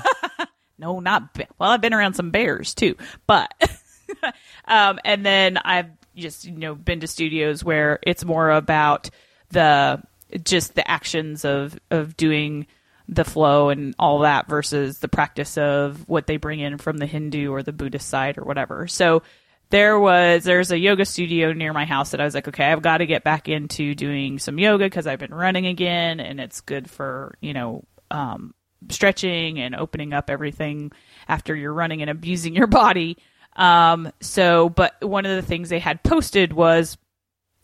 No, 0.78 1.00
not 1.00 1.32
be- 1.32 1.46
well. 1.58 1.70
I've 1.70 1.80
been 1.80 1.94
around 1.94 2.14
some 2.14 2.30
bears 2.30 2.74
too, 2.74 2.96
but 3.26 3.50
um, 4.66 4.98
and 5.06 5.24
then 5.24 5.56
I've 5.56 5.88
just 6.14 6.44
you 6.44 6.52
know 6.52 6.74
been 6.74 7.00
to 7.00 7.06
studios 7.06 7.64
where 7.64 7.98
it's 8.02 8.26
more 8.26 8.50
about 8.50 9.08
the 9.50 10.02
just 10.44 10.74
the 10.74 10.86
actions 10.88 11.46
of 11.46 11.78
of 11.90 12.14
doing 12.18 12.66
the 13.08 13.24
flow 13.24 13.70
and 13.70 13.94
all 13.98 14.18
that 14.18 14.48
versus 14.48 14.98
the 14.98 15.08
practice 15.08 15.56
of 15.56 16.06
what 16.10 16.26
they 16.26 16.36
bring 16.36 16.60
in 16.60 16.76
from 16.76 16.98
the 16.98 17.06
Hindu 17.06 17.50
or 17.52 17.62
the 17.62 17.72
Buddhist 17.72 18.08
side 18.08 18.36
or 18.36 18.42
whatever. 18.44 18.86
So 18.86 19.22
there 19.70 19.98
was 19.98 20.44
there's 20.44 20.70
a 20.70 20.78
yoga 20.78 21.04
studio 21.04 21.52
near 21.52 21.72
my 21.72 21.84
house 21.84 22.10
that 22.10 22.20
I 22.20 22.24
was 22.24 22.34
like, 22.34 22.48
okay, 22.48 22.64
I've 22.64 22.82
got 22.82 22.98
to 22.98 23.06
get 23.06 23.24
back 23.24 23.48
into 23.48 23.94
doing 23.94 24.38
some 24.38 24.58
yoga 24.58 24.84
because 24.84 25.06
I've 25.06 25.18
been 25.18 25.34
running 25.34 25.66
again 25.66 26.20
and 26.20 26.40
it's 26.40 26.60
good 26.60 26.88
for 26.88 27.36
you 27.40 27.52
know 27.52 27.84
um, 28.10 28.54
stretching 28.88 29.58
and 29.58 29.74
opening 29.74 30.12
up 30.12 30.30
everything 30.30 30.92
after 31.28 31.54
you're 31.54 31.72
running 31.72 32.02
and 32.02 32.10
abusing 32.10 32.54
your 32.54 32.66
body. 32.66 33.18
Um, 33.56 34.12
so, 34.20 34.68
but 34.68 35.02
one 35.02 35.26
of 35.26 35.34
the 35.34 35.42
things 35.42 35.68
they 35.68 35.78
had 35.78 36.02
posted 36.02 36.52
was 36.52 36.98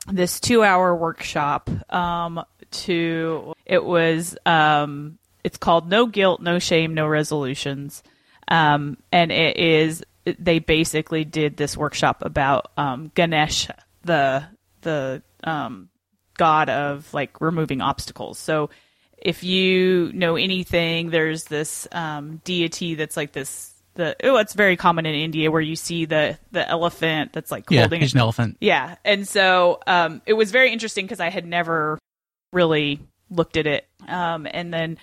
this 0.08 0.40
two 0.40 0.64
hour 0.64 0.94
workshop 0.96 1.70
um, 1.92 2.42
to 2.70 3.52
it 3.64 3.84
was 3.84 4.36
um, 4.46 5.18
it's 5.44 5.58
called 5.58 5.88
no 5.88 6.06
guilt 6.06 6.40
no 6.40 6.58
shame 6.58 6.94
no 6.94 7.06
resolutions 7.06 8.02
um, 8.48 8.96
and 9.12 9.30
it 9.30 9.56
is 9.56 10.02
they 10.24 10.58
basically 10.58 11.24
did 11.24 11.56
this 11.56 11.76
workshop 11.76 12.22
about 12.22 12.70
um, 12.76 13.10
ganesh 13.14 13.68
the 14.02 14.44
the 14.82 15.22
um, 15.44 15.88
god 16.36 16.68
of 16.68 17.12
like 17.12 17.40
removing 17.40 17.80
obstacles 17.80 18.38
so 18.38 18.70
if 19.18 19.44
you 19.44 20.10
know 20.12 20.36
anything 20.36 21.10
there's 21.10 21.44
this 21.44 21.86
um, 21.92 22.40
deity 22.44 22.94
that's 22.94 23.16
like 23.16 23.32
this 23.32 23.72
the 23.94 24.16
oh 24.24 24.36
it's 24.36 24.54
very 24.54 24.76
common 24.76 25.06
in 25.06 25.14
india 25.14 25.50
where 25.50 25.60
you 25.60 25.76
see 25.76 26.04
the 26.04 26.38
the 26.50 26.66
elephant 26.68 27.32
that's 27.32 27.50
like 27.50 27.70
yeah, 27.70 27.80
holding 27.80 28.00
he's 28.00 28.14
an 28.14 28.20
elephant. 28.20 28.56
yeah, 28.60 28.96
and 29.04 29.28
so 29.28 29.80
um, 29.86 30.22
it 30.26 30.32
was 30.32 30.50
very 30.50 30.72
interesting 30.72 31.04
because 31.04 31.20
I 31.20 31.30
had 31.30 31.46
never 31.46 31.98
really 32.52 33.00
looked 33.30 33.56
at 33.56 33.66
it, 33.66 33.86
um, 34.08 34.46
and 34.50 34.72
then 34.72 34.98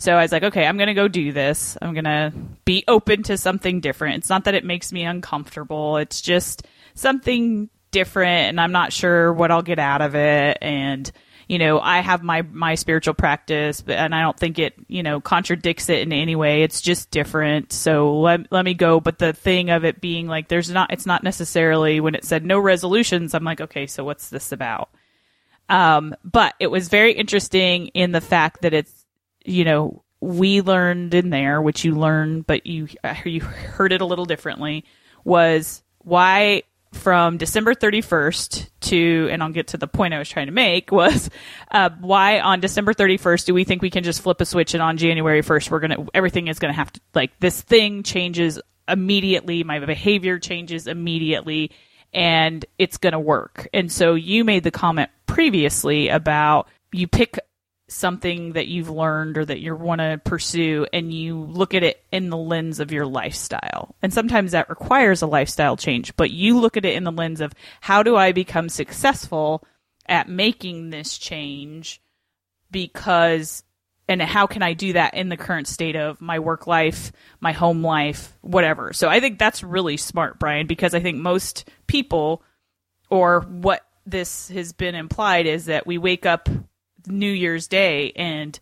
so 0.00 0.14
I 0.14 0.22
was 0.22 0.32
like, 0.32 0.44
okay, 0.44 0.64
I'm 0.66 0.78
gonna 0.78 0.94
go 0.94 1.08
do 1.08 1.30
this. 1.30 1.76
I'm 1.82 1.92
gonna 1.92 2.32
be 2.64 2.84
open 2.88 3.22
to 3.24 3.36
something 3.36 3.80
different. 3.80 4.16
It's 4.16 4.30
not 4.30 4.44
that 4.44 4.54
it 4.54 4.64
makes 4.64 4.92
me 4.92 5.04
uncomfortable. 5.04 5.98
It's 5.98 6.22
just 6.22 6.66
something 6.94 7.68
different, 7.90 8.48
and 8.48 8.58
I'm 8.58 8.72
not 8.72 8.94
sure 8.94 9.30
what 9.30 9.50
I'll 9.50 9.60
get 9.60 9.78
out 9.78 10.00
of 10.00 10.14
it. 10.16 10.56
And 10.62 11.12
you 11.48 11.58
know, 11.58 11.80
I 11.80 12.00
have 12.00 12.22
my 12.22 12.40
my 12.40 12.76
spiritual 12.76 13.12
practice, 13.12 13.82
but 13.82 13.96
and 13.98 14.14
I 14.14 14.22
don't 14.22 14.38
think 14.38 14.58
it 14.58 14.72
you 14.88 15.02
know 15.02 15.20
contradicts 15.20 15.90
it 15.90 15.98
in 16.00 16.14
any 16.14 16.34
way. 16.34 16.62
It's 16.62 16.80
just 16.80 17.10
different. 17.10 17.70
So 17.70 18.20
let 18.20 18.50
let 18.50 18.64
me 18.64 18.72
go. 18.72 19.00
But 19.00 19.18
the 19.18 19.34
thing 19.34 19.68
of 19.68 19.84
it 19.84 20.00
being 20.00 20.26
like, 20.26 20.48
there's 20.48 20.70
not. 20.70 20.94
It's 20.94 21.04
not 21.04 21.22
necessarily 21.22 22.00
when 22.00 22.14
it 22.14 22.24
said 22.24 22.46
no 22.46 22.58
resolutions. 22.58 23.34
I'm 23.34 23.44
like, 23.44 23.60
okay, 23.60 23.86
so 23.86 24.02
what's 24.02 24.30
this 24.30 24.50
about? 24.50 24.88
Um, 25.68 26.16
but 26.24 26.54
it 26.58 26.66
was 26.66 26.88
very 26.88 27.12
interesting 27.12 27.88
in 27.88 28.10
the 28.10 28.20
fact 28.20 28.62
that 28.62 28.74
it's, 28.74 28.99
you 29.44 29.64
know, 29.64 30.02
we 30.20 30.60
learned 30.60 31.14
in 31.14 31.30
there, 31.30 31.62
which 31.62 31.84
you 31.84 31.94
learned, 31.94 32.46
but 32.46 32.66
you 32.66 32.88
you 33.24 33.40
heard 33.40 33.92
it 33.92 34.00
a 34.00 34.04
little 34.04 34.26
differently, 34.26 34.84
was 35.24 35.82
why 35.98 36.62
from 36.92 37.36
December 37.36 37.74
31st 37.74 38.68
to, 38.80 39.28
and 39.30 39.42
I'll 39.42 39.50
get 39.50 39.68
to 39.68 39.76
the 39.76 39.86
point 39.86 40.12
I 40.12 40.18
was 40.18 40.28
trying 40.28 40.46
to 40.46 40.52
make, 40.52 40.90
was 40.92 41.30
uh, 41.70 41.90
why 42.00 42.40
on 42.40 42.60
December 42.60 42.92
31st 42.94 43.46
do 43.46 43.54
we 43.54 43.64
think 43.64 43.82
we 43.82 43.90
can 43.90 44.04
just 44.04 44.22
flip 44.22 44.40
a 44.40 44.44
switch 44.44 44.74
and 44.74 44.82
on 44.82 44.96
January 44.96 45.42
1st 45.42 45.70
we're 45.70 45.80
gonna 45.80 46.06
everything 46.14 46.48
is 46.48 46.58
gonna 46.58 46.72
have 46.72 46.92
to 46.92 47.00
like 47.14 47.38
this 47.40 47.60
thing 47.62 48.02
changes 48.02 48.60
immediately, 48.88 49.62
my 49.62 49.78
behavior 49.78 50.38
changes 50.38 50.86
immediately, 50.86 51.70
and 52.12 52.64
it's 52.76 52.96
gonna 52.96 53.20
work. 53.20 53.68
And 53.72 53.90
so 53.90 54.14
you 54.14 54.44
made 54.44 54.64
the 54.64 54.72
comment 54.72 55.10
previously 55.26 56.08
about 56.08 56.68
you 56.92 57.06
pick 57.06 57.38
something 57.90 58.52
that 58.52 58.68
you've 58.68 58.88
learned 58.88 59.36
or 59.36 59.44
that 59.44 59.60
you 59.60 59.74
want 59.74 60.00
to 60.00 60.20
pursue 60.24 60.86
and 60.92 61.12
you 61.12 61.38
look 61.38 61.74
at 61.74 61.82
it 61.82 62.04
in 62.12 62.30
the 62.30 62.36
lens 62.36 62.80
of 62.80 62.92
your 62.92 63.04
lifestyle. 63.04 63.94
And 64.00 64.12
sometimes 64.12 64.52
that 64.52 64.70
requires 64.70 65.22
a 65.22 65.26
lifestyle 65.26 65.76
change, 65.76 66.14
but 66.16 66.30
you 66.30 66.58
look 66.58 66.76
at 66.76 66.84
it 66.84 66.94
in 66.94 67.04
the 67.04 67.12
lens 67.12 67.40
of 67.40 67.52
how 67.80 68.02
do 68.02 68.16
I 68.16 68.32
become 68.32 68.68
successful 68.68 69.64
at 70.06 70.28
making 70.28 70.90
this 70.90 71.18
change 71.18 72.00
because 72.70 73.64
and 74.08 74.20
how 74.20 74.46
can 74.48 74.62
I 74.62 74.72
do 74.72 74.94
that 74.94 75.14
in 75.14 75.28
the 75.28 75.36
current 75.36 75.68
state 75.68 75.94
of 75.94 76.20
my 76.20 76.40
work 76.40 76.66
life, 76.66 77.12
my 77.40 77.52
home 77.52 77.84
life, 77.84 78.36
whatever. 78.40 78.92
So 78.92 79.08
I 79.08 79.20
think 79.20 79.38
that's 79.38 79.62
really 79.62 79.96
smart, 79.96 80.40
Brian, 80.40 80.66
because 80.66 80.94
I 80.94 81.00
think 81.00 81.18
most 81.18 81.68
people 81.86 82.42
or 83.08 83.42
what 83.42 83.86
this 84.06 84.48
has 84.48 84.72
been 84.72 84.96
implied 84.96 85.46
is 85.46 85.66
that 85.66 85.86
we 85.86 85.96
wake 85.96 86.26
up 86.26 86.48
New 87.06 87.30
Year's 87.30 87.68
Day 87.68 88.12
and 88.16 88.58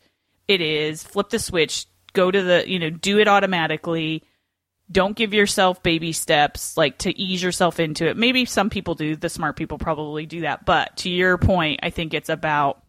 it 0.46 0.60
is 0.60 1.02
flip 1.02 1.30
the 1.30 1.38
switch, 1.38 1.86
go 2.12 2.30
to 2.30 2.42
the, 2.42 2.68
you 2.68 2.78
know, 2.78 2.90
do 2.90 3.18
it 3.18 3.28
automatically. 3.28 4.24
Don't 4.90 5.16
give 5.16 5.34
yourself 5.34 5.82
baby 5.82 6.12
steps 6.12 6.76
like 6.76 6.98
to 6.98 7.18
ease 7.18 7.42
yourself 7.42 7.78
into 7.78 8.08
it. 8.08 8.16
Maybe 8.16 8.46
some 8.46 8.70
people 8.70 8.94
do, 8.94 9.16
the 9.16 9.28
smart 9.28 9.56
people 9.56 9.76
probably 9.76 10.24
do 10.24 10.40
that. 10.42 10.64
But 10.64 10.96
to 10.98 11.10
your 11.10 11.36
point, 11.36 11.80
I 11.82 11.90
think 11.90 12.14
it's 12.14 12.30
about 12.30 12.82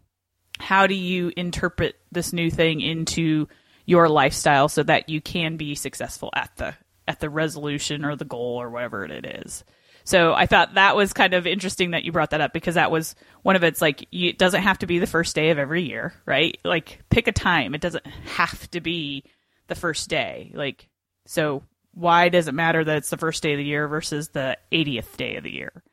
how 0.59 0.87
do 0.87 0.95
you 0.95 1.31
interpret 1.35 1.95
this 2.11 2.31
new 2.33 2.49
thing 2.49 2.81
into 2.81 3.47
your 3.85 4.07
lifestyle 4.07 4.69
so 4.69 4.83
that 4.83 5.09
you 5.09 5.19
can 5.19 5.57
be 5.57 5.75
successful 5.75 6.29
at 6.33 6.55
the 6.57 6.75
at 7.07 7.19
the 7.19 7.29
resolution 7.29 8.05
or 8.05 8.15
the 8.15 8.23
goal 8.23 8.61
or 8.61 8.69
whatever 8.69 9.03
it 9.03 9.25
is. 9.25 9.63
So 10.09 10.33
I 10.33 10.47
thought 10.47 10.73
that 10.73 10.95
was 10.95 11.13
kind 11.13 11.35
of 11.35 11.45
interesting 11.45 11.91
that 11.91 12.03
you 12.03 12.11
brought 12.11 12.31
that 12.31 12.41
up 12.41 12.51
because 12.51 12.73
that 12.73 12.89
was 12.89 13.13
one 13.43 13.55
of 13.55 13.63
it's 13.63 13.79
like 13.79 14.07
it 14.11 14.39
doesn't 14.39 14.63
have 14.63 14.79
to 14.79 14.87
be 14.87 14.97
the 14.97 15.05
first 15.05 15.35
day 15.35 15.51
of 15.51 15.59
every 15.59 15.83
year, 15.83 16.15
right? 16.25 16.57
Like 16.63 17.03
pick 17.11 17.27
a 17.27 17.31
time. 17.31 17.75
It 17.75 17.81
doesn't 17.81 18.07
have 18.07 18.71
to 18.71 18.81
be 18.81 19.23
the 19.67 19.75
first 19.75 20.09
day. 20.09 20.51
Like 20.55 20.89
so 21.27 21.61
why 21.93 22.29
does 22.29 22.47
it 22.47 22.55
matter 22.55 22.83
that 22.83 22.97
it's 22.97 23.11
the 23.11 23.19
first 23.19 23.43
day 23.43 23.53
of 23.53 23.59
the 23.59 23.63
year 23.63 23.87
versus 23.87 24.29
the 24.29 24.57
80th 24.71 25.15
day 25.15 25.35
of 25.35 25.43
the 25.43 25.53
year? 25.53 25.83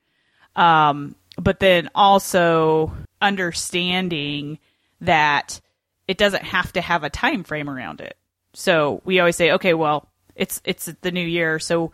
Um, 0.54 1.14
but 1.36 1.60
then 1.60 1.90
also 1.94 2.94
understanding 3.20 4.58
that 5.02 5.60
it 6.08 6.16
doesn't 6.16 6.44
have 6.44 6.72
to 6.72 6.80
have 6.80 7.04
a 7.04 7.10
time 7.10 7.44
frame 7.44 7.68
around 7.68 8.00
it. 8.00 8.16
So 8.54 9.02
we 9.04 9.20
always 9.20 9.36
say, 9.36 9.50
okay, 9.52 9.74
well, 9.74 10.08
it's 10.34 10.62
it's 10.64 10.86
the 11.02 11.10
new 11.10 11.20
year, 11.20 11.58
so 11.58 11.92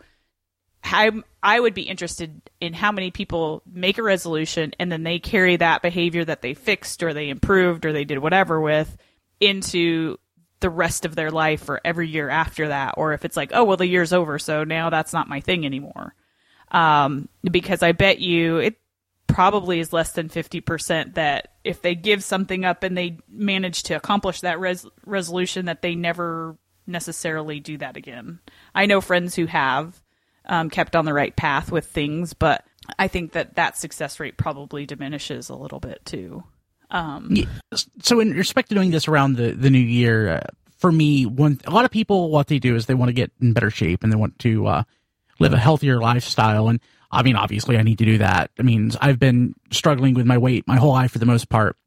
I 0.83 1.11
I 1.41 1.59
would 1.59 1.73
be 1.73 1.83
interested 1.83 2.41
in 2.61 2.73
how 2.73 2.91
many 2.91 3.11
people 3.11 3.63
make 3.71 3.97
a 3.97 4.03
resolution 4.03 4.73
and 4.79 4.91
then 4.91 5.03
they 5.03 5.19
carry 5.19 5.55
that 5.57 5.81
behavior 5.81 6.23
that 6.25 6.41
they 6.41 6.53
fixed 6.53 7.03
or 7.03 7.13
they 7.13 7.29
improved 7.29 7.85
or 7.85 7.93
they 7.93 8.05
did 8.05 8.19
whatever 8.19 8.59
with 8.61 8.97
into 9.39 10.17
the 10.59 10.69
rest 10.69 11.05
of 11.05 11.15
their 11.15 11.31
life 11.31 11.67
or 11.67 11.81
every 11.83 12.07
year 12.07 12.29
after 12.29 12.69
that. 12.69 12.95
Or 12.97 13.13
if 13.13 13.25
it's 13.25 13.37
like 13.37 13.51
oh 13.53 13.63
well 13.63 13.77
the 13.77 13.87
year's 13.87 14.13
over 14.13 14.37
so 14.39 14.63
now 14.63 14.89
that's 14.89 15.13
not 15.13 15.29
my 15.29 15.39
thing 15.39 15.65
anymore. 15.65 16.15
Um, 16.71 17.29
because 17.43 17.83
i 17.83 17.91
bet 17.91 18.19
you 18.19 18.57
it 18.57 18.77
probably 19.27 19.79
is 19.79 19.93
less 19.93 20.11
than 20.11 20.29
50% 20.29 21.15
that 21.15 21.53
if 21.63 21.81
they 21.81 21.95
give 21.95 22.23
something 22.23 22.65
up 22.65 22.83
and 22.83 22.95
they 22.95 23.17
manage 23.27 23.83
to 23.83 23.95
accomplish 23.95 24.41
that 24.41 24.59
res- 24.59 24.85
resolution 25.05 25.65
that 25.65 25.81
they 25.81 25.95
never 25.95 26.55
necessarily 26.85 27.59
do 27.59 27.77
that 27.77 27.97
again. 27.97 28.39
I 28.75 28.85
know 28.85 29.01
friends 29.01 29.35
who 29.35 29.47
have 29.47 30.02
um, 30.45 30.69
kept 30.69 30.95
on 30.95 31.05
the 31.05 31.13
right 31.13 31.35
path 31.35 31.71
with 31.71 31.85
things, 31.85 32.33
but 32.33 32.65
I 32.99 33.07
think 33.07 33.33
that 33.33 33.55
that 33.55 33.77
success 33.77 34.19
rate 34.19 34.37
probably 34.37 34.85
diminishes 34.85 35.49
a 35.49 35.55
little 35.55 35.79
bit 35.79 36.03
too. 36.05 36.43
Um, 36.91 37.29
yeah. 37.31 37.45
So, 38.01 38.19
in 38.19 38.31
respect 38.31 38.69
to 38.69 38.75
doing 38.75 38.91
this 38.91 39.07
around 39.07 39.35
the 39.35 39.51
the 39.51 39.69
new 39.69 39.79
year, 39.79 40.29
uh, 40.29 40.47
for 40.77 40.91
me, 40.91 41.25
one 41.25 41.59
a 41.65 41.71
lot 41.71 41.85
of 41.85 41.91
people 41.91 42.29
what 42.29 42.47
they 42.47 42.59
do 42.59 42.75
is 42.75 42.85
they 42.85 42.93
want 42.93 43.09
to 43.09 43.13
get 43.13 43.31
in 43.41 43.53
better 43.53 43.71
shape 43.71 44.03
and 44.03 44.11
they 44.11 44.17
want 44.17 44.37
to 44.39 44.67
uh, 44.67 44.83
live 45.39 45.53
a 45.53 45.57
healthier 45.57 45.99
lifestyle. 45.99 46.69
And 46.69 46.79
I 47.11 47.23
mean, 47.23 47.35
obviously, 47.35 47.77
I 47.77 47.83
need 47.83 47.97
to 47.99 48.05
do 48.05 48.19
that. 48.19 48.51
I 48.59 48.63
mean, 48.63 48.91
I've 49.01 49.19
been 49.19 49.55
struggling 49.71 50.13
with 50.13 50.25
my 50.25 50.37
weight 50.37 50.67
my 50.67 50.77
whole 50.77 50.91
life 50.91 51.11
for 51.11 51.19
the 51.19 51.25
most 51.25 51.49
part, 51.49 51.77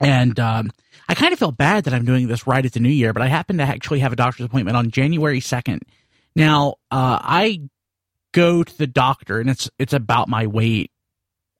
and 0.00 0.38
um, 0.38 0.70
I 1.08 1.14
kind 1.14 1.32
of 1.32 1.38
feel 1.38 1.52
bad 1.52 1.84
that 1.84 1.94
I'm 1.94 2.04
doing 2.04 2.28
this 2.28 2.46
right 2.46 2.64
at 2.64 2.72
the 2.72 2.80
new 2.80 2.88
year. 2.88 3.12
But 3.12 3.22
I 3.22 3.28
happen 3.28 3.58
to 3.58 3.64
actually 3.64 4.00
have 4.00 4.12
a 4.12 4.16
doctor's 4.16 4.46
appointment 4.46 4.76
on 4.76 4.90
January 4.90 5.40
second. 5.40 5.82
Now, 6.36 6.74
uh, 6.90 7.18
I 7.22 7.60
go 8.34 8.62
to 8.62 8.78
the 8.78 8.86
doctor 8.86 9.40
and 9.40 9.48
it's 9.48 9.70
it's 9.78 9.94
about 9.94 10.28
my 10.28 10.46
weight 10.46 10.90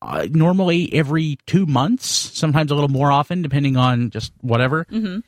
uh, 0.02 0.26
normally 0.30 0.92
every 0.92 1.38
two 1.46 1.64
months 1.64 2.06
sometimes 2.06 2.70
a 2.70 2.74
little 2.74 2.90
more 2.90 3.10
often 3.10 3.40
depending 3.40 3.76
on 3.76 4.10
just 4.10 4.32
whatever 4.40 4.84
mm-hmm. 4.86 5.20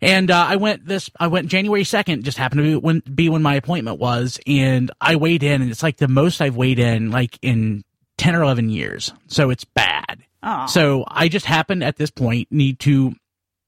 and 0.00 0.30
uh, 0.30 0.46
i 0.48 0.56
went 0.56 0.84
this 0.84 1.10
i 1.18 1.26
went 1.26 1.48
january 1.48 1.82
2nd 1.82 2.22
just 2.22 2.38
happened 2.38 2.60
to 2.60 2.64
be 2.64 2.76
when, 2.76 3.00
be 3.12 3.28
when 3.28 3.42
my 3.42 3.54
appointment 3.54 3.98
was 3.98 4.38
and 4.46 4.90
i 5.00 5.16
weighed 5.16 5.42
in 5.42 5.62
and 5.62 5.70
it's 5.70 5.82
like 5.82 5.96
the 5.96 6.06
most 6.06 6.40
i've 6.40 6.56
weighed 6.56 6.78
in 6.78 7.10
like 7.10 7.38
in 7.42 7.82
10 8.18 8.36
or 8.36 8.42
11 8.42 8.68
years 8.68 9.12
so 9.26 9.48
it's 9.50 9.64
bad 9.64 10.22
Aww. 10.44 10.68
so 10.68 11.04
i 11.08 11.28
just 11.28 11.46
happen 11.46 11.82
at 11.82 11.96
this 11.96 12.10
point 12.10 12.46
need 12.50 12.78
to 12.80 13.14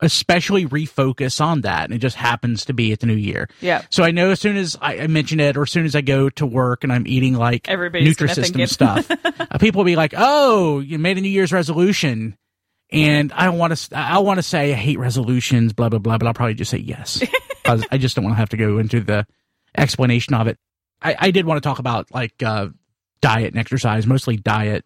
especially 0.03 0.67
refocus 0.67 1.41
on 1.41 1.62
that. 1.62 1.85
And 1.85 1.95
it 1.95 1.99
just 1.99 2.17
happens 2.17 2.67
to 2.67 2.75
be 2.75 2.93
at 2.93 3.01
the 3.01 3.07
new 3.07 3.15
year. 3.15 3.49
Yeah. 3.61 3.83
So 3.88 4.03
I 4.03 4.11
know 4.11 4.33
as 4.33 4.41
soon 4.41 4.57
as 4.57 4.77
I, 4.81 4.99
I 4.99 5.07
mention 5.07 5.41
it 5.41 5.57
or 5.57 5.62
as 5.62 5.71
soon 5.71 5.87
as 5.87 5.95
I 5.95 6.01
go 6.01 6.29
to 6.31 6.45
work 6.45 6.83
and 6.85 6.93
I'm 6.93 7.07
eating 7.07 7.35
like 7.35 7.69
Everybody's 7.69 8.17
Nutrisystem 8.17 8.69
stuff, 8.69 9.11
uh, 9.25 9.59
people 9.59 9.79
will 9.79 9.87
be 9.87 9.97
like, 9.97 10.12
oh, 10.17 10.81
you 10.81 10.99
made 10.99 11.17
a 11.17 11.21
New 11.21 11.29
Year's 11.29 11.53
resolution. 11.53 12.37
And 12.91 13.33
I 13.33 13.47
don't 13.47 13.57
want 13.57 13.75
to, 13.75 13.97
I 13.97 14.19
want 14.19 14.38
to 14.38 14.43
say 14.43 14.73
I 14.73 14.77
hate 14.77 14.99
resolutions, 14.99 15.73
blah, 15.73 15.88
blah, 15.88 16.01
blah, 16.01 16.19
but 16.19 16.27
I'll 16.27 16.35
probably 16.35 16.55
just 16.55 16.71
say 16.71 16.79
yes. 16.79 17.23
I 17.65 17.97
just 17.97 18.17
don't 18.17 18.25
want 18.25 18.35
to 18.35 18.38
have 18.38 18.51
to 18.51 18.57
go 18.57 18.79
into 18.79 19.01
the 19.01 19.25
explanation 19.79 20.35
of 20.35 20.49
it. 20.49 20.59
I, 21.01 21.17
I 21.19 21.31
did 21.31 21.47
want 21.47 21.62
to 21.62 21.67
talk 21.67 21.79
about 21.79 22.12
like, 22.12 22.43
uh, 22.43 22.69
diet 23.21 23.53
and 23.53 23.59
exercise, 23.59 24.07
mostly 24.07 24.37
diet 24.37 24.85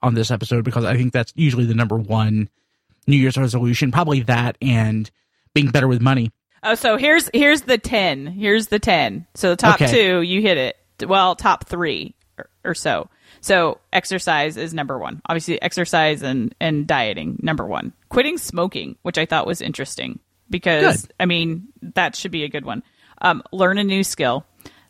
on 0.00 0.14
this 0.14 0.30
episode 0.30 0.64
because 0.64 0.84
I 0.84 0.96
think 0.96 1.12
that's 1.12 1.32
usually 1.34 1.66
the 1.66 1.74
number 1.74 1.96
one 1.96 2.48
New 3.06 3.16
Year's 3.16 3.36
resolution. 3.36 3.90
Probably 3.92 4.20
that 4.22 4.56
and 4.62 5.10
being 5.54 5.70
better 5.70 5.88
with 5.88 6.00
money. 6.00 6.30
Oh, 6.62 6.74
so 6.74 6.96
here's 6.96 7.28
here's 7.34 7.62
the 7.62 7.78
ten. 7.78 8.26
Here's 8.26 8.68
the 8.68 8.78
ten. 8.78 9.26
So 9.34 9.50
the 9.50 9.56
top 9.56 9.80
Okay. 9.80 9.90
two, 9.90 10.22
you 10.22 10.40
hit 10.42 10.56
it. 10.58 10.76
Well, 11.08 11.34
top 11.34 11.66
three 11.66 12.14
or, 12.38 12.48
or 12.64 12.74
so. 12.74 13.08
So 13.40 13.80
exercise 13.92 14.56
is 14.56 14.72
number 14.72 14.96
one. 14.98 15.20
Obviously, 15.26 15.60
exercise 15.60 16.22
and 16.22 16.54
and 16.60 16.86
dieting 16.86 17.40
number 17.42 17.66
one. 17.66 17.92
Quitting 18.08 18.38
smoking, 18.38 18.96
which 19.02 19.18
I 19.18 19.26
thought 19.26 19.46
was 19.46 19.60
interesting 19.60 20.20
because 20.48 21.06
Good. 21.06 21.14
I 21.18 21.26
mean 21.26 21.68
that 21.94 22.14
should 22.14 22.30
be 22.30 22.44
a 22.44 22.48
good 22.48 22.64
one. 22.64 22.84
Um, 23.20 23.42
learn 23.52 23.78
a 23.78 23.84
new 23.84 24.04
skill, 24.04 24.44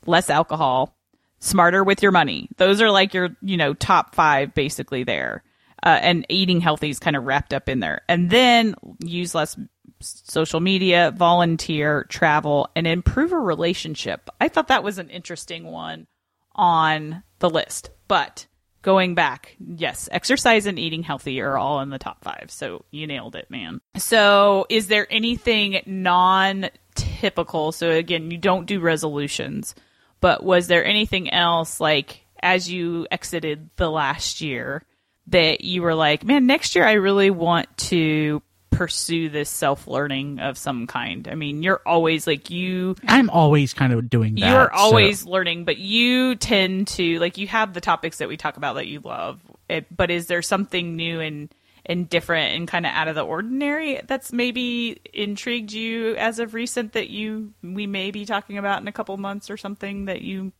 less 0.04 0.28
alcohol, 0.28 0.94
smarter 1.38 1.82
with 1.82 2.02
your 2.02 2.12
money. 2.12 2.48
Those 2.58 2.82
are 2.82 2.90
like 2.90 3.14
your 3.14 3.30
you 3.40 3.56
know 3.56 3.72
top 3.72 4.14
five 4.14 4.52
basically 4.54 5.04
there. 5.04 5.42
Uh, 5.82 5.98
and 6.00 6.26
eating 6.28 6.60
healthy 6.60 6.90
is 6.90 7.00
kind 7.00 7.16
of 7.16 7.24
wrapped 7.24 7.52
up 7.52 7.68
in 7.68 7.80
there. 7.80 8.02
And 8.08 8.30
then 8.30 8.76
use 9.00 9.34
less 9.34 9.56
social 10.00 10.60
media, 10.60 11.12
volunteer, 11.16 12.04
travel, 12.04 12.68
and 12.76 12.86
improve 12.86 13.32
a 13.32 13.38
relationship. 13.38 14.28
I 14.40 14.48
thought 14.48 14.68
that 14.68 14.84
was 14.84 14.98
an 14.98 15.10
interesting 15.10 15.64
one 15.64 16.06
on 16.54 17.22
the 17.38 17.50
list. 17.50 17.90
But 18.08 18.46
going 18.82 19.14
back, 19.14 19.56
yes, 19.58 20.08
exercise 20.12 20.66
and 20.66 20.78
eating 20.78 21.02
healthy 21.02 21.40
are 21.40 21.56
all 21.56 21.80
in 21.80 21.90
the 21.90 21.98
top 21.98 22.22
five. 22.22 22.50
So 22.50 22.84
you 22.90 23.06
nailed 23.06 23.36
it, 23.36 23.50
man. 23.50 23.80
So 23.96 24.66
is 24.68 24.88
there 24.88 25.06
anything 25.10 25.80
non 25.86 26.68
typical? 26.94 27.72
So 27.72 27.90
again, 27.90 28.30
you 28.30 28.38
don't 28.38 28.66
do 28.66 28.80
resolutions, 28.80 29.74
but 30.20 30.44
was 30.44 30.66
there 30.66 30.84
anything 30.84 31.32
else 31.32 31.80
like 31.80 32.26
as 32.42 32.70
you 32.70 33.06
exited 33.10 33.70
the 33.76 33.90
last 33.90 34.40
year 34.40 34.84
that 35.28 35.62
you 35.62 35.82
were 35.82 35.94
like, 35.94 36.24
man, 36.24 36.46
next 36.46 36.74
year 36.74 36.84
I 36.84 36.92
really 36.92 37.30
want 37.30 37.74
to 37.76 38.42
pursue 38.70 39.28
this 39.28 39.50
self 39.50 39.86
learning 39.86 40.40
of 40.40 40.58
some 40.58 40.86
kind? 40.86 41.28
I 41.28 41.34
mean, 41.34 41.62
you're 41.62 41.82
always 41.86 42.26
like 42.26 42.50
you 42.50 42.96
I'm 43.06 43.30
always 43.30 43.74
kind 43.74 43.92
of 43.92 44.10
doing 44.10 44.34
that. 44.36 44.50
you're 44.50 44.70
so- 44.74 44.80
always 44.80 45.24
learning, 45.24 45.64
but 45.64 45.78
you 45.78 46.34
tend 46.34 46.88
to 46.88 47.18
like 47.20 47.38
you 47.38 47.46
have 47.48 47.74
the 47.74 47.80
topics 47.80 48.18
that 48.18 48.28
we 48.28 48.36
talk 48.36 48.56
about 48.56 48.74
that 48.74 48.86
you 48.86 49.00
love. 49.00 49.40
It, 49.68 49.94
but 49.94 50.10
is 50.10 50.26
there 50.26 50.42
something 50.42 50.96
new 50.96 51.20
in 51.20 51.50
and 51.84 52.08
different 52.08 52.54
and 52.54 52.68
kind 52.68 52.86
of 52.86 52.92
out 52.92 53.08
of 53.08 53.14
the 53.14 53.22
ordinary 53.22 54.00
that's 54.06 54.32
maybe 54.32 55.00
intrigued 55.12 55.72
you 55.72 56.14
as 56.16 56.38
of 56.38 56.54
recent 56.54 56.92
that 56.92 57.08
you 57.10 57.52
we 57.62 57.86
may 57.86 58.10
be 58.10 58.24
talking 58.24 58.56
about 58.56 58.80
in 58.80 58.88
a 58.88 58.92
couple 58.92 59.16
months 59.16 59.50
or 59.50 59.56
something 59.56 60.04
that 60.04 60.22
you 60.22 60.52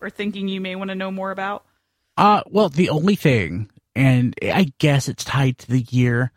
are 0.00 0.10
thinking 0.10 0.48
you 0.48 0.60
may 0.60 0.74
want 0.76 0.88
to 0.88 0.94
know 0.94 1.10
more 1.10 1.30
about? 1.30 1.64
Uh, 2.16 2.42
well, 2.46 2.68
the 2.68 2.88
only 2.88 3.14
thing, 3.16 3.70
and 3.96 4.34
I 4.42 4.72
guess 4.78 5.08
it's 5.08 5.24
tied 5.24 5.58
to 5.58 5.68
the 5.68 5.80
year, 5.90 6.30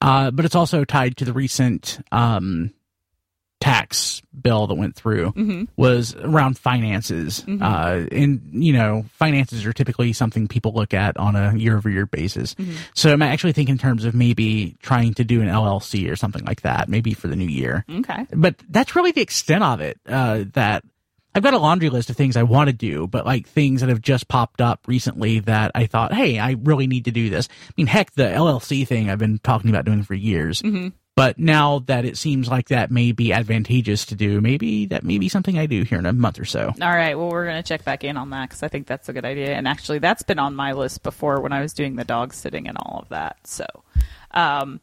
uh, 0.00 0.30
but 0.30 0.44
it's 0.44 0.54
also 0.54 0.84
tied 0.84 1.16
to 1.18 1.24
the 1.24 1.32
recent 1.32 1.98
um, 2.10 2.72
tax 3.60 4.22
bill 4.40 4.66
that 4.66 4.74
went 4.74 4.96
through 4.96 5.32
Mm-hmm. 5.32 5.64
was 5.76 6.14
around 6.14 6.58
finances. 6.58 7.44
Uh, 7.46 8.06
and, 8.10 8.40
you 8.52 8.72
know, 8.72 9.04
finances 9.12 9.66
are 9.66 9.72
typically 9.74 10.14
something 10.14 10.48
people 10.48 10.72
look 10.72 10.94
at 10.94 11.18
on 11.18 11.36
a 11.36 11.54
year 11.54 11.76
over 11.76 11.90
year 11.90 12.06
basis. 12.06 12.54
Mm-hmm. 12.54 12.72
So 12.94 13.12
I'm 13.12 13.20
actually 13.20 13.52
thinking 13.52 13.74
in 13.74 13.78
terms 13.78 14.06
of 14.06 14.14
maybe 14.14 14.76
trying 14.80 15.12
to 15.14 15.24
do 15.24 15.42
an 15.42 15.48
LLC 15.48 16.10
or 16.10 16.16
something 16.16 16.44
like 16.46 16.62
that, 16.62 16.88
maybe 16.88 17.12
for 17.12 17.28
the 17.28 17.36
new 17.36 17.48
year. 17.48 17.84
Okay. 17.90 18.26
But 18.32 18.56
that's 18.70 18.96
really 18.96 19.12
the 19.12 19.20
extent 19.20 19.62
of 19.62 19.82
it. 19.82 20.00
Uh, 20.08 20.44
that 20.54 20.82
I've 21.34 21.42
got 21.42 21.54
a 21.54 21.58
laundry 21.58 21.90
list 21.90 22.10
of 22.10 22.16
things 22.16 22.36
I 22.36 22.42
want 22.42 22.68
to 22.68 22.72
do, 22.72 23.06
but 23.06 23.24
like 23.24 23.46
things 23.46 23.80
that 23.80 23.88
have 23.88 24.00
just 24.00 24.28
popped 24.28 24.60
up 24.60 24.80
recently 24.86 25.40
that 25.40 25.70
I 25.74 25.86
thought, 25.86 26.12
hey, 26.12 26.38
I 26.38 26.56
really 26.62 26.86
need 26.86 27.04
to 27.04 27.12
do 27.12 27.30
this. 27.30 27.48
I 27.50 27.72
mean, 27.76 27.86
heck, 27.86 28.12
the 28.12 28.24
LLC 28.24 28.86
thing 28.86 29.08
I've 29.08 29.18
been 29.18 29.38
talking 29.38 29.70
about 29.70 29.84
doing 29.84 30.02
for 30.02 30.14
years. 30.14 30.60
But 31.16 31.38
now 31.38 31.80
that 31.80 32.04
it 32.04 32.16
seems 32.16 32.48
like 32.48 32.68
that 32.68 32.90
may 32.90 33.12
be 33.12 33.32
advantageous 33.32 34.06
to 34.06 34.14
do, 34.14 34.40
maybe 34.40 34.86
that 34.86 35.04
may 35.04 35.18
be 35.18 35.28
something 35.28 35.58
I 35.58 35.66
do 35.66 35.82
here 35.82 35.98
in 35.98 36.06
a 36.06 36.12
month 36.12 36.38
or 36.40 36.44
so. 36.46 36.72
All 36.80 36.88
right. 36.88 37.18
Well, 37.18 37.28
we're 37.28 37.44
going 37.44 37.62
to 37.62 37.68
check 37.68 37.84
back 37.84 38.04
in 38.04 38.16
on 38.16 38.30
that 38.30 38.48
because 38.48 38.62
I 38.62 38.68
think 38.68 38.86
that's 38.86 39.08
a 39.08 39.12
good 39.12 39.24
idea. 39.24 39.52
And 39.54 39.68
actually, 39.68 39.98
that's 39.98 40.22
been 40.22 40.38
on 40.38 40.54
my 40.54 40.72
list 40.72 41.02
before 41.02 41.40
when 41.40 41.52
I 41.52 41.60
was 41.60 41.74
doing 41.74 41.96
the 41.96 42.04
dog 42.04 42.32
sitting 42.32 42.68
and 42.68 42.78
all 42.78 43.00
of 43.02 43.08
that. 43.10 43.36
So, 43.46 43.66
um, 44.30 44.80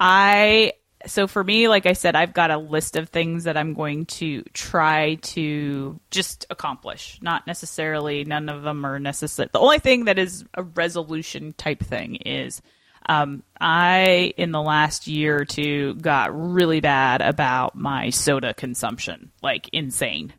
I 0.00 0.72
so 1.06 1.26
for 1.26 1.42
me, 1.42 1.68
like 1.68 1.86
I 1.86 1.92
said, 1.92 2.16
I've 2.16 2.32
got 2.32 2.50
a 2.50 2.58
list 2.58 2.96
of 2.96 3.08
things 3.08 3.44
that 3.44 3.56
I'm 3.56 3.74
going 3.74 4.06
to 4.06 4.42
try 4.52 5.16
to 5.16 6.00
just 6.10 6.46
accomplish. 6.50 7.18
Not 7.22 7.46
necessarily, 7.46 8.24
none 8.24 8.48
of 8.48 8.62
them 8.62 8.84
are 8.84 8.98
necessary. 8.98 9.48
The 9.52 9.60
only 9.60 9.78
thing 9.78 10.04
that 10.04 10.18
is 10.18 10.44
a 10.54 10.62
resolution 10.62 11.54
type 11.56 11.82
thing 11.82 12.16
is 12.16 12.62
um, 13.06 13.42
I, 13.60 14.32
in 14.36 14.50
the 14.50 14.62
last 14.62 15.06
year 15.06 15.36
or 15.38 15.44
two, 15.44 15.94
got 15.94 16.30
really 16.34 16.80
bad 16.80 17.20
about 17.20 17.74
my 17.74 18.10
soda 18.10 18.54
consumption, 18.54 19.30
like 19.42 19.68
insane. 19.72 20.32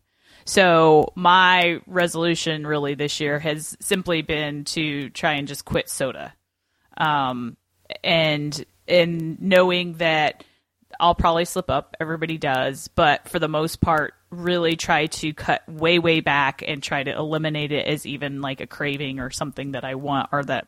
So 0.46 1.12
my 1.16 1.82
resolution 1.88 2.68
really 2.68 2.96
this 2.96 3.20
year 3.20 3.40
has 3.40 3.76
simply 3.80 4.22
been 4.22 4.64
to 4.66 5.10
try 5.10 5.34
and 5.34 5.48
just 5.48 5.66
quit 5.66 5.90
soda. 5.90 6.34
Um, 6.98 7.58
and 8.04 8.66
and 8.88 9.42
knowing 9.42 9.94
that 9.94 10.44
I'll 11.00 11.16
probably 11.16 11.46
slip 11.46 11.70
up, 11.70 11.96
everybody 12.00 12.38
does, 12.38 12.88
but 12.90 13.28
for 13.28 13.40
the 13.40 13.48
most 13.48 13.82
part, 13.82 14.14
really 14.30 14.76
try 14.76 15.08
to 15.08 15.34
cut 15.34 15.68
way 15.68 16.00
way 16.00 16.20
back 16.20 16.64
and 16.66 16.82
try 16.82 17.04
to 17.04 17.12
eliminate 17.12 17.72
it 17.72 17.88
as 17.88 18.06
even 18.06 18.42
like 18.42 18.62
a 18.62 18.68
craving 18.68 19.20
or 19.20 19.30
something 19.30 19.72
that 19.72 19.84
I 19.84 19.96
want 19.96 20.30
or 20.32 20.44
that 20.44 20.68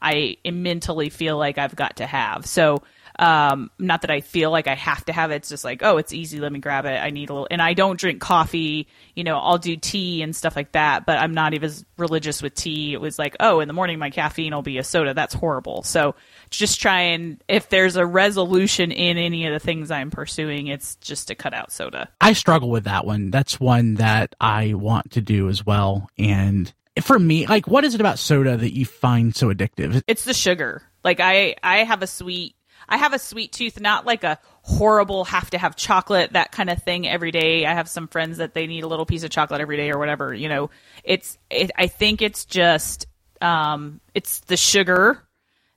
I 0.00 0.36
mentally 0.44 1.10
feel 1.10 1.38
like 1.38 1.58
I've 1.58 1.76
got 1.76 1.96
to 1.96 2.06
have. 2.06 2.46
So, 2.46 2.82
um, 3.18 3.70
not 3.78 4.02
that 4.02 4.10
I 4.10 4.20
feel 4.20 4.50
like 4.50 4.66
I 4.66 4.74
have 4.74 5.04
to 5.06 5.12
have 5.12 5.30
it. 5.30 5.36
It's 5.36 5.48
just 5.48 5.64
like, 5.64 5.82
oh, 5.82 5.98
it's 5.98 6.12
easy. 6.12 6.40
Let 6.40 6.52
me 6.52 6.58
grab 6.58 6.84
it. 6.86 6.98
I 6.98 7.10
need 7.10 7.30
a 7.30 7.32
little, 7.32 7.48
and 7.50 7.60
I 7.60 7.74
don't 7.74 7.98
drink 7.98 8.20
coffee. 8.20 8.88
You 9.14 9.24
know, 9.24 9.38
I'll 9.38 9.58
do 9.58 9.76
tea 9.76 10.22
and 10.22 10.34
stuff 10.34 10.56
like 10.56 10.72
that, 10.72 11.06
but 11.06 11.18
I'm 11.18 11.34
not 11.34 11.54
even 11.54 11.66
as 11.66 11.84
religious 11.98 12.42
with 12.42 12.54
tea. 12.54 12.92
It 12.92 13.00
was 13.00 13.18
like, 13.18 13.36
oh, 13.40 13.60
in 13.60 13.68
the 13.68 13.74
morning, 13.74 13.98
my 13.98 14.10
caffeine 14.10 14.54
will 14.54 14.62
be 14.62 14.78
a 14.78 14.84
soda. 14.84 15.14
That's 15.14 15.34
horrible. 15.34 15.82
So 15.82 16.14
just 16.50 16.80
try 16.80 17.00
and, 17.00 17.42
if 17.48 17.68
there's 17.68 17.96
a 17.96 18.06
resolution 18.06 18.92
in 18.92 19.18
any 19.18 19.46
of 19.46 19.52
the 19.52 19.60
things 19.60 19.90
I'm 19.90 20.10
pursuing, 20.10 20.68
it's 20.68 20.96
just 20.96 21.28
to 21.28 21.34
cut 21.34 21.54
out 21.54 21.72
soda. 21.72 22.08
I 22.20 22.32
struggle 22.32 22.70
with 22.70 22.84
that 22.84 23.06
one. 23.06 23.30
That's 23.30 23.60
one 23.60 23.94
that 23.94 24.34
I 24.40 24.74
want 24.74 25.12
to 25.12 25.20
do 25.20 25.48
as 25.48 25.64
well. 25.64 26.08
And 26.18 26.72
for 27.00 27.18
me, 27.18 27.46
like, 27.46 27.66
what 27.66 27.84
is 27.84 27.94
it 27.94 28.00
about 28.00 28.18
soda 28.18 28.56
that 28.56 28.74
you 28.74 28.84
find 28.84 29.34
so 29.34 29.52
addictive? 29.52 30.02
it's 30.06 30.24
the 30.24 30.34
sugar. 30.34 30.82
Like 31.04 31.20
I 31.20 31.56
I 31.62 31.78
have 31.78 32.02
a 32.02 32.06
sweet 32.06 32.54
I 32.92 32.98
have 32.98 33.14
a 33.14 33.18
sweet 33.18 33.52
tooth, 33.52 33.80
not 33.80 34.04
like 34.04 34.22
a 34.22 34.38
horrible 34.60 35.24
have 35.24 35.48
to 35.50 35.58
have 35.58 35.76
chocolate 35.76 36.34
that 36.34 36.52
kind 36.52 36.68
of 36.68 36.82
thing 36.82 37.08
every 37.08 37.30
day. 37.30 37.64
I 37.64 37.72
have 37.72 37.88
some 37.88 38.06
friends 38.06 38.36
that 38.36 38.52
they 38.52 38.66
need 38.66 38.84
a 38.84 38.86
little 38.86 39.06
piece 39.06 39.22
of 39.22 39.30
chocolate 39.30 39.62
every 39.62 39.78
day 39.78 39.90
or 39.90 39.98
whatever. 39.98 40.34
You 40.34 40.50
know, 40.50 40.70
it's 41.02 41.38
it, 41.48 41.70
I 41.74 41.86
think 41.86 42.20
it's 42.20 42.44
just 42.44 43.06
um 43.40 44.02
it's 44.14 44.40
the 44.40 44.58
sugar 44.58 45.26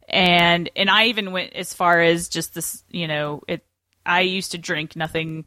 and 0.09 0.69
and 0.75 0.89
I 0.89 1.05
even 1.05 1.31
went 1.31 1.53
as 1.53 1.73
far 1.73 2.01
as 2.01 2.27
just 2.27 2.53
this. 2.53 2.83
You 2.89 3.07
know, 3.07 3.43
it 3.47 3.65
I 4.05 4.19
used 4.19 4.51
to 4.51 4.57
drink 4.57 4.97
nothing 4.97 5.45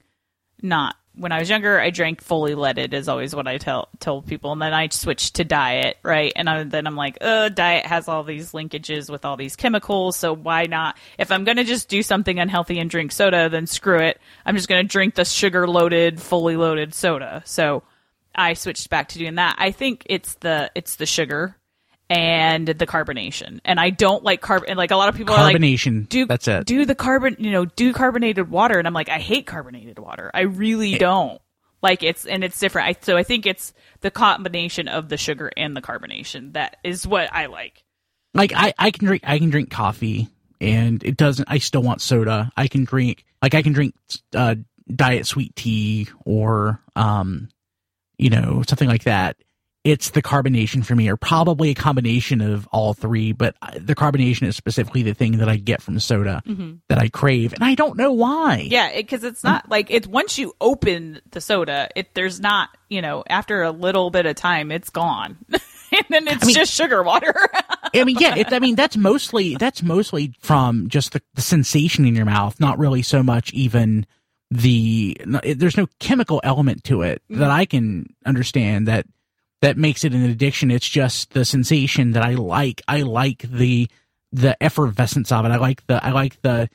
not 0.62 0.96
when 1.18 1.32
I 1.32 1.38
was 1.40 1.50
younger, 1.50 1.80
I 1.80 1.90
drank 1.90 2.22
fully 2.22 2.54
leaded 2.54 2.94
is 2.94 3.08
always 3.08 3.34
what 3.34 3.48
I 3.48 3.58
tell 3.58 3.88
tell 3.98 4.22
people, 4.22 4.52
and 4.52 4.62
then 4.62 4.72
I 4.72 4.88
switched 4.88 5.36
to 5.36 5.44
diet, 5.44 5.98
right? 6.02 6.32
And 6.36 6.48
I, 6.48 6.62
then 6.62 6.86
I'm 6.86 6.96
like, 6.96 7.18
uh, 7.20 7.48
diet 7.48 7.86
has 7.86 8.08
all 8.08 8.22
these 8.22 8.52
linkages 8.52 9.10
with 9.10 9.24
all 9.24 9.36
these 9.36 9.56
chemicals, 9.56 10.16
so 10.16 10.34
why 10.34 10.64
not? 10.64 10.96
If 11.18 11.32
I'm 11.32 11.44
gonna 11.44 11.64
just 11.64 11.88
do 11.88 12.02
something 12.02 12.38
unhealthy 12.38 12.78
and 12.78 12.88
drink 12.88 13.12
soda, 13.12 13.48
then 13.48 13.66
screw 13.66 13.98
it. 13.98 14.20
I'm 14.46 14.56
just 14.56 14.68
gonna 14.68 14.84
drink 14.84 15.14
the 15.14 15.24
sugar 15.24 15.66
loaded, 15.68 16.20
fully 16.20 16.56
loaded 16.56 16.94
soda. 16.94 17.42
So 17.44 17.82
I 18.34 18.54
switched 18.54 18.88
back 18.88 19.08
to 19.08 19.18
doing 19.18 19.34
that. 19.34 19.56
I 19.58 19.72
think 19.72 20.04
it's 20.06 20.34
the 20.34 20.70
it's 20.74 20.96
the 20.96 21.06
sugar 21.06 21.56
and 22.10 22.66
the 22.66 22.86
carbonation, 22.86 23.60
and 23.64 23.78
I 23.78 23.90
don't 23.90 24.24
like 24.24 24.40
carb. 24.40 24.64
And 24.66 24.76
like 24.76 24.90
a 24.90 24.96
lot 24.96 25.08
of 25.08 25.14
people 25.14 25.34
are 25.34 25.42
like, 25.42 25.56
Carbonation. 25.56 26.08
do 26.08 26.26
That's 26.26 26.48
it. 26.48 26.66
Do 26.66 26.84
the 26.86 26.94
carbon, 26.94 27.36
you 27.38 27.50
know, 27.50 27.64
do 27.64 27.92
carbonated 27.92 28.50
water, 28.50 28.78
and 28.78 28.86
I'm 28.86 28.94
like, 28.94 29.08
I 29.08 29.18
hate 29.18 29.46
carbonated 29.46 29.98
water. 29.98 30.30
I 30.32 30.42
really 30.42 30.96
don't 30.98 31.40
like 31.82 32.02
it's, 32.02 32.26
and 32.26 32.42
it's 32.42 32.58
different. 32.58 32.88
I, 32.88 32.96
so 33.00 33.16
I 33.16 33.22
think 33.22 33.46
it's 33.46 33.72
the 34.00 34.10
combination 34.10 34.88
of 34.88 35.08
the 35.08 35.16
sugar 35.16 35.50
and 35.56 35.76
the 35.76 35.82
carbonation 35.82 36.54
that 36.54 36.78
is 36.82 37.06
what 37.06 37.32
I 37.32 37.46
like. 37.46 37.84
like 38.34 38.52
I, 38.54 38.72
I 38.78 38.90
can 38.90 39.06
drink 39.06 39.22
I 39.26 39.38
can 39.38 39.50
drink 39.50 39.70
coffee 39.70 40.28
and 40.60 41.02
it 41.04 41.16
doesn't 41.16 41.48
I 41.50 41.58
still 41.58 41.82
want 41.82 42.00
soda. 42.00 42.50
I 42.56 42.68
can 42.68 42.84
drink 42.84 43.24
like 43.42 43.54
I 43.54 43.62
can 43.62 43.72
drink 43.72 43.94
uh 44.34 44.56
diet 44.94 45.26
sweet 45.26 45.54
tea 45.56 46.08
or 46.24 46.80
um 46.96 47.48
you 48.16 48.30
know 48.30 48.62
something 48.66 48.88
like 48.88 49.04
that. 49.04 49.36
It's 49.88 50.10
the 50.10 50.20
carbonation 50.20 50.84
for 50.84 50.94
me 50.94 51.08
or 51.08 51.16
probably 51.16 51.70
a 51.70 51.74
combination 51.74 52.42
of 52.42 52.66
all 52.72 52.92
three, 52.92 53.32
but 53.32 53.56
the 53.74 53.94
carbonation 53.94 54.46
is 54.46 54.54
specifically 54.54 55.02
the 55.02 55.14
thing 55.14 55.38
that 55.38 55.48
I 55.48 55.56
get 55.56 55.80
from 55.80 55.98
soda 55.98 56.42
mm-hmm. 56.46 56.74
that 56.90 56.98
I 56.98 57.08
crave 57.08 57.54
and 57.54 57.64
I 57.64 57.74
don't 57.74 57.96
know 57.96 58.12
why. 58.12 58.66
Yeah, 58.70 58.94
because 58.94 59.24
it's 59.24 59.42
not 59.42 59.70
like 59.70 59.90
it's 59.90 60.06
once 60.06 60.36
you 60.36 60.52
open 60.60 61.22
the 61.30 61.40
soda, 61.40 61.88
it 61.96 62.12
there's 62.12 62.38
not 62.38 62.68
you 62.90 63.00
know 63.00 63.24
after 63.30 63.62
a 63.62 63.70
little 63.70 64.10
bit 64.10 64.26
of 64.26 64.36
time 64.36 64.70
it's 64.70 64.90
gone, 64.90 65.38
and 65.50 66.04
then 66.10 66.28
it's 66.28 66.44
mean- 66.44 66.54
just 66.54 66.74
sugar 66.74 67.02
water. 67.02 67.34
I 67.94 68.04
mean, 68.04 68.18
yeah, 68.20 68.36
it, 68.36 68.52
I 68.52 68.58
mean 68.58 68.74
that's 68.74 68.98
mostly 68.98 69.56
that's 69.56 69.82
mostly 69.82 70.34
from 70.40 70.88
just 70.88 71.14
the, 71.14 71.22
the 71.32 71.40
sensation 71.40 72.04
in 72.04 72.14
your 72.14 72.26
mouth, 72.26 72.60
not 72.60 72.78
really 72.78 73.00
so 73.00 73.22
much 73.22 73.54
even 73.54 74.06
the. 74.50 75.16
There's 75.24 75.78
no 75.78 75.86
chemical 75.98 76.42
element 76.44 76.84
to 76.84 77.00
it 77.00 77.22
that 77.30 77.36
mm-hmm. 77.36 77.50
I 77.50 77.64
can 77.64 78.14
understand 78.26 78.86
that 78.86 79.06
that 79.60 79.76
makes 79.76 80.04
it 80.04 80.12
an 80.12 80.24
addiction. 80.24 80.70
It's 80.70 80.88
just 80.88 81.32
the 81.32 81.44
sensation 81.44 82.12
that 82.12 82.22
I 82.22 82.34
like. 82.34 82.82
I 82.88 83.02
like 83.02 83.42
the 83.42 83.88
the 84.32 84.62
effervescence 84.62 85.32
of 85.32 85.44
it. 85.44 85.48
I 85.50 85.56
like 85.56 85.86
the 85.86 86.04
I 86.04 86.12
like 86.12 86.40
the 86.42 86.68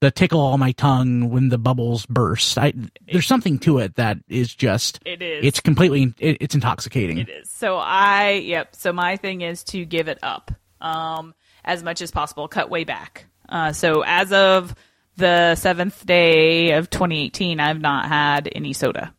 the 0.00 0.10
tickle 0.10 0.40
on 0.40 0.60
my 0.60 0.72
tongue 0.72 1.30
when 1.30 1.48
the 1.48 1.58
bubbles 1.58 2.06
burst. 2.06 2.58
I 2.58 2.72
there's 3.10 3.26
something 3.26 3.58
to 3.60 3.78
it 3.78 3.96
that 3.96 4.18
is 4.28 4.54
just 4.54 5.00
it 5.04 5.22
is. 5.22 5.44
it's 5.44 5.60
completely 5.60 6.14
it, 6.18 6.38
it's 6.40 6.54
intoxicating. 6.54 7.18
It 7.18 7.28
is. 7.28 7.50
So 7.50 7.76
I, 7.76 8.32
yep. 8.32 8.76
So 8.76 8.92
my 8.92 9.16
thing 9.16 9.40
is 9.40 9.64
to 9.64 9.84
give 9.84 10.08
it 10.08 10.18
up 10.22 10.52
um, 10.80 11.34
as 11.64 11.82
much 11.82 12.00
as 12.02 12.10
possible, 12.10 12.46
cut 12.48 12.70
way 12.70 12.84
back. 12.84 13.26
Uh, 13.48 13.72
so 13.72 14.02
as 14.06 14.32
of 14.32 14.74
the 15.16 15.56
seventh 15.56 16.06
day 16.06 16.72
of 16.72 16.90
2018, 16.90 17.58
I've 17.58 17.80
not 17.80 18.06
had 18.06 18.48
any 18.52 18.72
soda. 18.72 19.14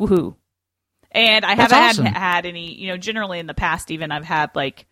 Woohoo! 0.00 0.34
And 1.14 1.44
I 1.44 1.54
That's 1.54 1.72
haven't 1.72 1.88
awesome. 1.90 2.06
had, 2.06 2.16
had 2.16 2.46
any. 2.46 2.74
You 2.74 2.88
know, 2.88 2.96
generally 2.96 3.38
in 3.38 3.46
the 3.46 3.54
past, 3.54 3.90
even 3.90 4.10
I've 4.12 4.24
had 4.24 4.50
like 4.54 4.86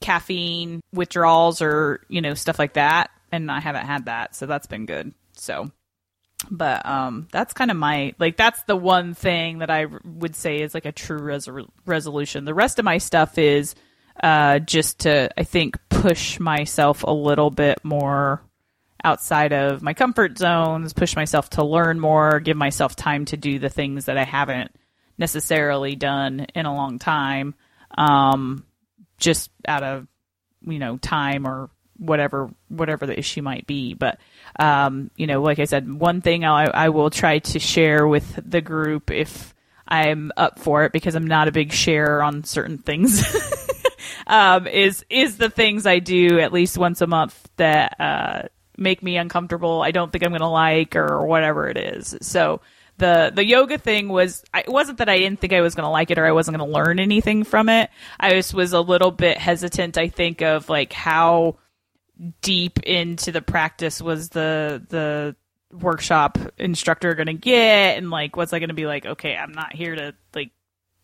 caffeine 0.00 0.80
withdrawals 0.92 1.60
or 1.62 2.04
you 2.08 2.20
know 2.22 2.34
stuff 2.34 2.58
like 2.58 2.72
that, 2.74 3.10
and 3.30 3.50
I 3.50 3.60
haven't 3.60 3.86
had 3.86 4.06
that, 4.06 4.34
so 4.34 4.46
that's 4.46 4.66
been 4.66 4.86
good. 4.86 5.12
So 5.36 5.70
but 6.50 6.86
um 6.86 7.28
that's 7.32 7.52
kind 7.52 7.70
of 7.70 7.76
my 7.76 8.14
like 8.18 8.36
that's 8.36 8.62
the 8.64 8.76
one 8.76 9.14
thing 9.14 9.58
that 9.58 9.70
i 9.70 9.84
r- 9.84 10.00
would 10.04 10.34
say 10.34 10.60
is 10.60 10.72
like 10.74 10.86
a 10.86 10.92
true 10.92 11.18
resol- 11.20 11.68
resolution 11.84 12.44
the 12.44 12.54
rest 12.54 12.78
of 12.78 12.84
my 12.84 12.98
stuff 12.98 13.36
is 13.36 13.74
uh 14.22 14.58
just 14.60 15.00
to 15.00 15.28
i 15.38 15.42
think 15.42 15.76
push 15.88 16.40
myself 16.40 17.02
a 17.02 17.10
little 17.12 17.50
bit 17.50 17.78
more 17.84 18.40
outside 19.04 19.52
of 19.52 19.82
my 19.82 19.92
comfort 19.92 20.38
zones 20.38 20.92
push 20.92 21.14
myself 21.16 21.50
to 21.50 21.64
learn 21.64 22.00
more 22.00 22.40
give 22.40 22.56
myself 22.56 22.96
time 22.96 23.24
to 23.24 23.36
do 23.36 23.58
the 23.58 23.68
things 23.68 24.06
that 24.06 24.16
i 24.16 24.24
haven't 24.24 24.74
necessarily 25.20 25.94
done 25.94 26.40
in 26.56 26.66
a 26.66 26.74
long 26.74 26.98
time 26.98 27.54
um 27.96 28.64
just 29.18 29.50
out 29.68 29.84
of 29.84 30.08
you 30.62 30.80
know 30.80 30.96
time 30.96 31.46
or 31.46 31.70
whatever 32.00 32.50
whatever 32.68 33.06
the 33.06 33.16
issue 33.16 33.42
might 33.42 33.66
be. 33.66 33.94
But 33.94 34.18
um, 34.58 35.10
you 35.16 35.26
know, 35.26 35.42
like 35.42 35.58
I 35.58 35.64
said, 35.64 35.90
one 35.90 36.22
thing 36.22 36.44
I, 36.44 36.64
I 36.64 36.88
will 36.88 37.10
try 37.10 37.38
to 37.38 37.58
share 37.58 38.06
with 38.06 38.40
the 38.44 38.60
group 38.60 39.10
if 39.10 39.54
I'm 39.86 40.32
up 40.36 40.58
for 40.58 40.84
it 40.84 40.92
because 40.92 41.14
I'm 41.14 41.26
not 41.26 41.48
a 41.48 41.52
big 41.52 41.72
share 41.72 42.22
on 42.22 42.44
certain 42.44 42.78
things. 42.78 43.22
um, 44.26 44.66
is 44.66 45.04
is 45.10 45.36
the 45.36 45.50
things 45.50 45.86
I 45.86 45.98
do 45.98 46.40
at 46.40 46.52
least 46.52 46.78
once 46.78 47.00
a 47.00 47.06
month 47.06 47.48
that 47.56 48.00
uh, 48.00 48.42
make 48.76 49.02
me 49.02 49.16
uncomfortable. 49.16 49.82
I 49.82 49.90
don't 49.90 50.10
think 50.10 50.24
I'm 50.24 50.30
going 50.30 50.40
to 50.40 50.48
like 50.48 50.96
or 50.96 51.26
whatever 51.26 51.68
it 51.68 51.76
is. 51.76 52.16
So 52.22 52.62
the 53.00 53.32
the 53.34 53.44
yoga 53.44 53.78
thing 53.78 54.08
was 54.08 54.44
it 54.54 54.68
wasn't 54.68 54.98
that 54.98 55.08
I 55.08 55.18
didn't 55.18 55.40
think 55.40 55.52
I 55.52 55.62
was 55.62 55.74
going 55.74 55.84
to 55.86 55.90
like 55.90 56.10
it 56.10 56.18
or 56.18 56.26
I 56.26 56.32
wasn't 56.32 56.58
going 56.58 56.70
to 56.70 56.74
learn 56.74 57.00
anything 57.00 57.42
from 57.42 57.68
it. 57.68 57.90
I 58.20 58.30
just 58.30 58.54
was 58.54 58.72
a 58.72 58.80
little 58.80 59.10
bit 59.10 59.38
hesitant. 59.38 59.98
I 59.98 60.08
think 60.08 60.42
of 60.42 60.68
like 60.68 60.92
how 60.92 61.56
deep 62.42 62.80
into 62.80 63.32
the 63.32 63.42
practice 63.42 64.00
was 64.00 64.28
the 64.28 64.84
the 64.88 65.34
workshop 65.72 66.36
instructor 66.58 67.14
going 67.14 67.26
to 67.26 67.32
get 67.32 67.96
and 67.96 68.10
like 68.10 68.36
what's 68.36 68.52
I 68.52 68.58
going 68.58 68.68
to 68.68 68.74
be 68.74 68.86
like 68.86 69.06
okay 69.06 69.36
I'm 69.36 69.52
not 69.52 69.72
here 69.72 69.94
to 69.94 70.14
like 70.34 70.50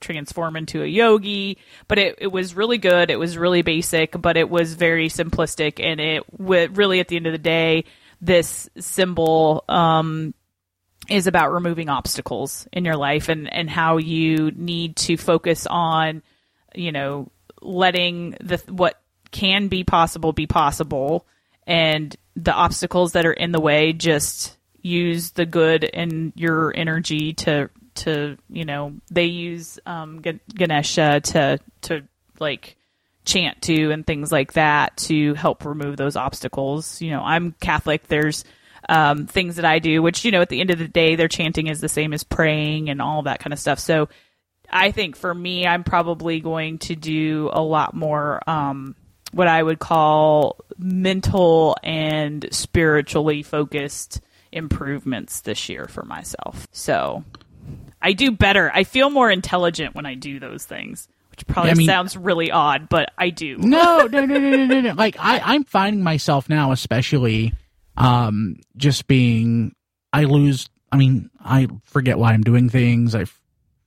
transform 0.01 0.57
into 0.57 0.83
a 0.83 0.87
yogi 0.87 1.59
but 1.89 1.99
it, 1.99 2.17
it 2.19 2.27
was 2.27 2.55
really 2.55 2.77
good 2.77 3.11
it 3.11 3.17
was 3.17 3.39
really 3.39 3.63
basic 3.63 4.21
but 4.21 4.37
it 4.37 4.51
was 4.51 4.75
very 4.75 5.09
simplistic 5.09 5.83
and 5.83 6.01
it 6.01 6.25
w- 6.37 6.69
really 6.73 7.01
at 7.01 7.09
the 7.09 7.17
end 7.17 7.27
of 7.27 7.33
the 7.33 7.39
day 7.39 7.85
this 8.21 8.69
symbol 8.79 9.65
um 9.69 10.35
is 11.09 11.27
about 11.27 11.53
removing 11.53 11.89
obstacles 11.89 12.67
in 12.73 12.85
your 12.85 12.97
life 12.97 13.29
and 13.29 13.53
and 13.53 13.71
how 13.71 13.97
you 13.97 14.51
need 14.55 14.97
to 14.97 15.17
focus 15.17 15.67
on 15.69 16.23
you 16.75 16.93
know 16.93 17.31
letting 17.63 18.33
the 18.41 18.63
what 18.69 19.01
can 19.31 19.69
be 19.69 19.85
possible 19.85 20.33
be 20.33 20.47
possible 20.47 21.27
and 21.67 22.17
the 22.37 22.53
obstacles 22.53 23.13
that 23.13 23.27
are 23.27 23.33
in 23.33 23.53
the 23.53 23.61
way 23.61 23.93
just 23.93 24.57
use 24.83 25.33
the 25.33 25.47
good 25.47 25.85
in 25.85 26.33
your 26.37 26.73
energy 26.77 27.33
to 27.33 27.69
to 27.95 28.37
you 28.49 28.65
know 28.65 28.95
they 29.11 29.25
use 29.25 29.79
um, 29.87 30.23
Ganesha 30.23 31.21
to 31.21 31.59
to 31.83 32.03
like 32.39 32.77
chant 33.25 33.61
to 33.63 33.91
and 33.91 34.07
things 34.07 34.31
like 34.31 34.53
that 34.53 34.97
to 34.97 35.35
help 35.35 35.65
remove 35.65 35.97
those 35.97 36.17
obstacles. 36.17 37.03
You 37.03 37.11
know, 37.11 37.23
I'm 37.23 37.53
Catholic. 37.61 38.07
There's 38.07 38.45
um, 38.89 39.27
things 39.27 39.57
that 39.57 39.65
I 39.65 39.79
do, 39.79 40.03
which 40.03 40.25
you 40.25 40.31
know, 40.31 40.41
at 40.43 40.49
the 40.49 40.61
end 40.61 40.71
of 40.71 40.79
the 40.79 40.89
day, 40.89 41.17
their 41.17 41.29
chanting 41.29 41.67
is 41.67 41.81
the 41.81 41.89
same 41.89 42.13
as 42.13 42.25
praying 42.25 42.91
and 42.91 43.01
all 43.03 43.23
that 43.23 43.41
kind 43.41 43.53
of 43.53 43.59
stuff. 43.59 43.79
So, 43.79 44.09
I 44.71 44.91
think 44.91 45.17
for 45.17 45.33
me, 45.35 45.67
I'm 45.67 45.85
probably 45.85 46.41
going 46.41 46.79
to 46.79 46.97
do 46.97 47.51
a 47.53 47.63
lot 47.63 47.95
more 47.95 48.41
um, 48.49 48.97
what 49.33 49.49
I 49.49 49.63
would 49.63 49.79
call 49.79 50.57
mental 50.79 51.77
and 51.83 52.47
spiritually 52.51 53.43
focused 53.43 54.21
improvements 54.53 55.43
this 55.43 55.69
year 55.69 55.87
for 55.87 56.05
myself. 56.05 56.67
So 56.73 57.25
I 58.01 58.13
do 58.13 58.31
better. 58.31 58.71
I 58.75 58.85
feel 58.85 59.11
more 59.11 59.31
intelligent 59.31 59.95
when 59.95 60.07
I 60.07 60.15
do 60.15 60.41
those 60.41 60.65
things, 60.65 61.09
which 61.31 61.47
probably 61.47 61.73
I 61.73 61.75
mean- 61.75 61.87
sounds 61.87 62.17
really 62.17 62.51
odd, 62.51 62.89
but 62.89 63.11
I 63.19 63.31
do. 63.31 63.59
no, 63.59 64.07
no, 64.11 64.25
no, 64.25 64.39
no, 64.39 64.51
no, 64.51 64.65
no, 64.67 64.81
no. 64.81 64.93
Like 64.95 65.17
I, 65.19 65.41
I'm 65.45 65.65
finding 65.65 66.03
myself 66.03 66.49
now, 66.49 66.73
especially, 66.73 67.53
um, 67.97 68.57
just 68.77 69.07
being, 69.07 69.75
I 70.13 70.25
lose. 70.25 70.69
I 70.93 70.97
mean, 70.97 71.31
I 71.41 71.69
forget 71.85 72.19
why 72.19 72.33
I'm 72.33 72.43
doing 72.43 72.69
things. 72.69 73.15
I 73.15 73.23
f- 73.23 73.41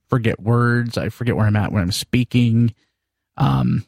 forget 0.09 0.39
words. 0.39 0.97
I 0.97 1.09
forget 1.09 1.35
where 1.35 1.45
I'm 1.45 1.55
at 1.55 1.71
when 1.71 1.81
I'm 1.81 1.91
speaking. 1.91 2.73
Um, 3.37 3.85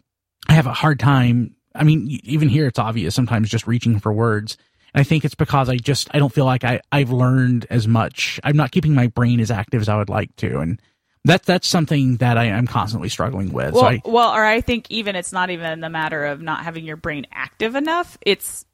I 0.48 0.54
have 0.54 0.68
a 0.68 0.74
hard 0.74 1.00
time. 1.00 1.56
I 1.76 1.84
mean, 1.84 2.20
even 2.24 2.50
here, 2.50 2.68
it's 2.68 2.80
obvious 2.80 3.16
sometimes 3.16 3.50
just 3.50 3.68
reaching 3.68 4.00
for 4.00 4.12
words. 4.12 4.58
And 4.94 5.02
I 5.02 5.04
think 5.04 5.24
it's 5.26 5.36
because 5.36 5.70
I 5.70 5.78
just 5.78 6.10
I 6.14 6.20
don't 6.20 6.34
feel 6.34 6.46
like 6.46 6.64
I 6.64 6.82
I've 6.92 7.12
learned 7.12 7.66
as 7.70 7.88
much. 7.88 8.40
I'm 8.44 8.58
not 8.58 8.72
keeping 8.72 8.94
my 8.94 9.08
brain 9.08 9.40
as 9.40 9.52
active 9.52 9.82
as 9.82 9.90
I 9.90 9.98
would 9.98 10.10
like 10.10 10.36
to, 10.38 10.60
and 10.60 10.82
that 11.26 11.44
that's 11.44 11.68
something 11.68 12.18
that 12.18 12.38
I 12.38 12.46
am 12.46 12.68
constantly 12.68 13.10
struggling 13.10 13.54
with. 13.54 13.74
Well, 13.74 13.84
so 13.84 13.88
I, 13.88 14.02
well, 14.04 14.34
or 14.34 14.44
I 14.44 14.62
think 14.62 14.90
even 14.90 15.16
it's 15.16 15.32
not 15.32 15.50
even 15.50 15.80
the 15.80 15.90
matter 15.90 16.26
of 16.26 16.42
not 16.42 16.64
having 16.64 16.84
your 16.84 16.98
brain 16.98 17.26
active 17.32 17.76
enough. 17.76 18.18
It's 18.22 18.66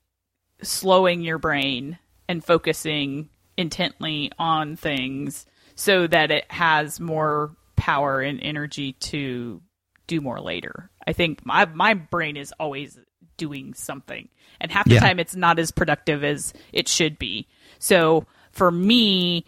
slowing 0.62 1.22
your 1.22 1.38
brain 1.38 1.98
and 2.28 2.44
focusing 2.44 3.30
intently 3.58 4.32
on 4.38 4.76
things 4.76 5.46
so 5.76 6.08
that 6.08 6.32
it 6.32 6.46
has 6.52 7.00
more 7.00 7.56
power 7.76 8.22
and 8.22 8.40
energy 8.42 8.94
to 8.94 9.62
do 10.08 10.22
more 10.22 10.40
later. 10.40 10.90
I 11.06 11.14
think 11.14 11.46
my 11.46 11.66
my 11.66 11.94
brain 11.94 12.38
is 12.38 12.54
always 12.60 12.98
doing 13.38 13.74
something, 13.76 14.30
and 14.60 14.72
half 14.72 14.86
the 14.88 14.96
Yeah. 14.96 15.00
time 15.02 15.20
it's 15.20 15.36
not 15.36 15.60
as 15.60 15.72
productive 15.72 16.24
as 16.24 16.54
it 16.74 16.88
should 16.88 17.20
be. 17.20 17.48
So 17.80 18.26
for 18.52 18.72
me, 18.72 19.46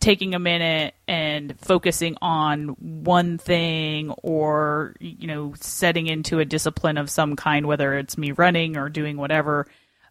taking 0.00 0.34
a 0.34 0.38
minute 0.38 0.94
and 1.08 1.58
focusing 1.60 2.16
on 2.20 2.68
one 2.78 3.38
thing 3.38 4.10
or 4.22 4.94
you 5.00 5.26
know 5.26 5.54
setting 5.60 6.06
into 6.06 6.38
a 6.38 6.44
discipline 6.44 6.96
of 6.98 7.08
some 7.10 7.36
kind 7.36 7.66
whether 7.66 7.96
it's 7.98 8.16
me 8.18 8.32
running 8.32 8.76
or 8.76 8.88
doing 8.88 9.16
whatever 9.16 9.66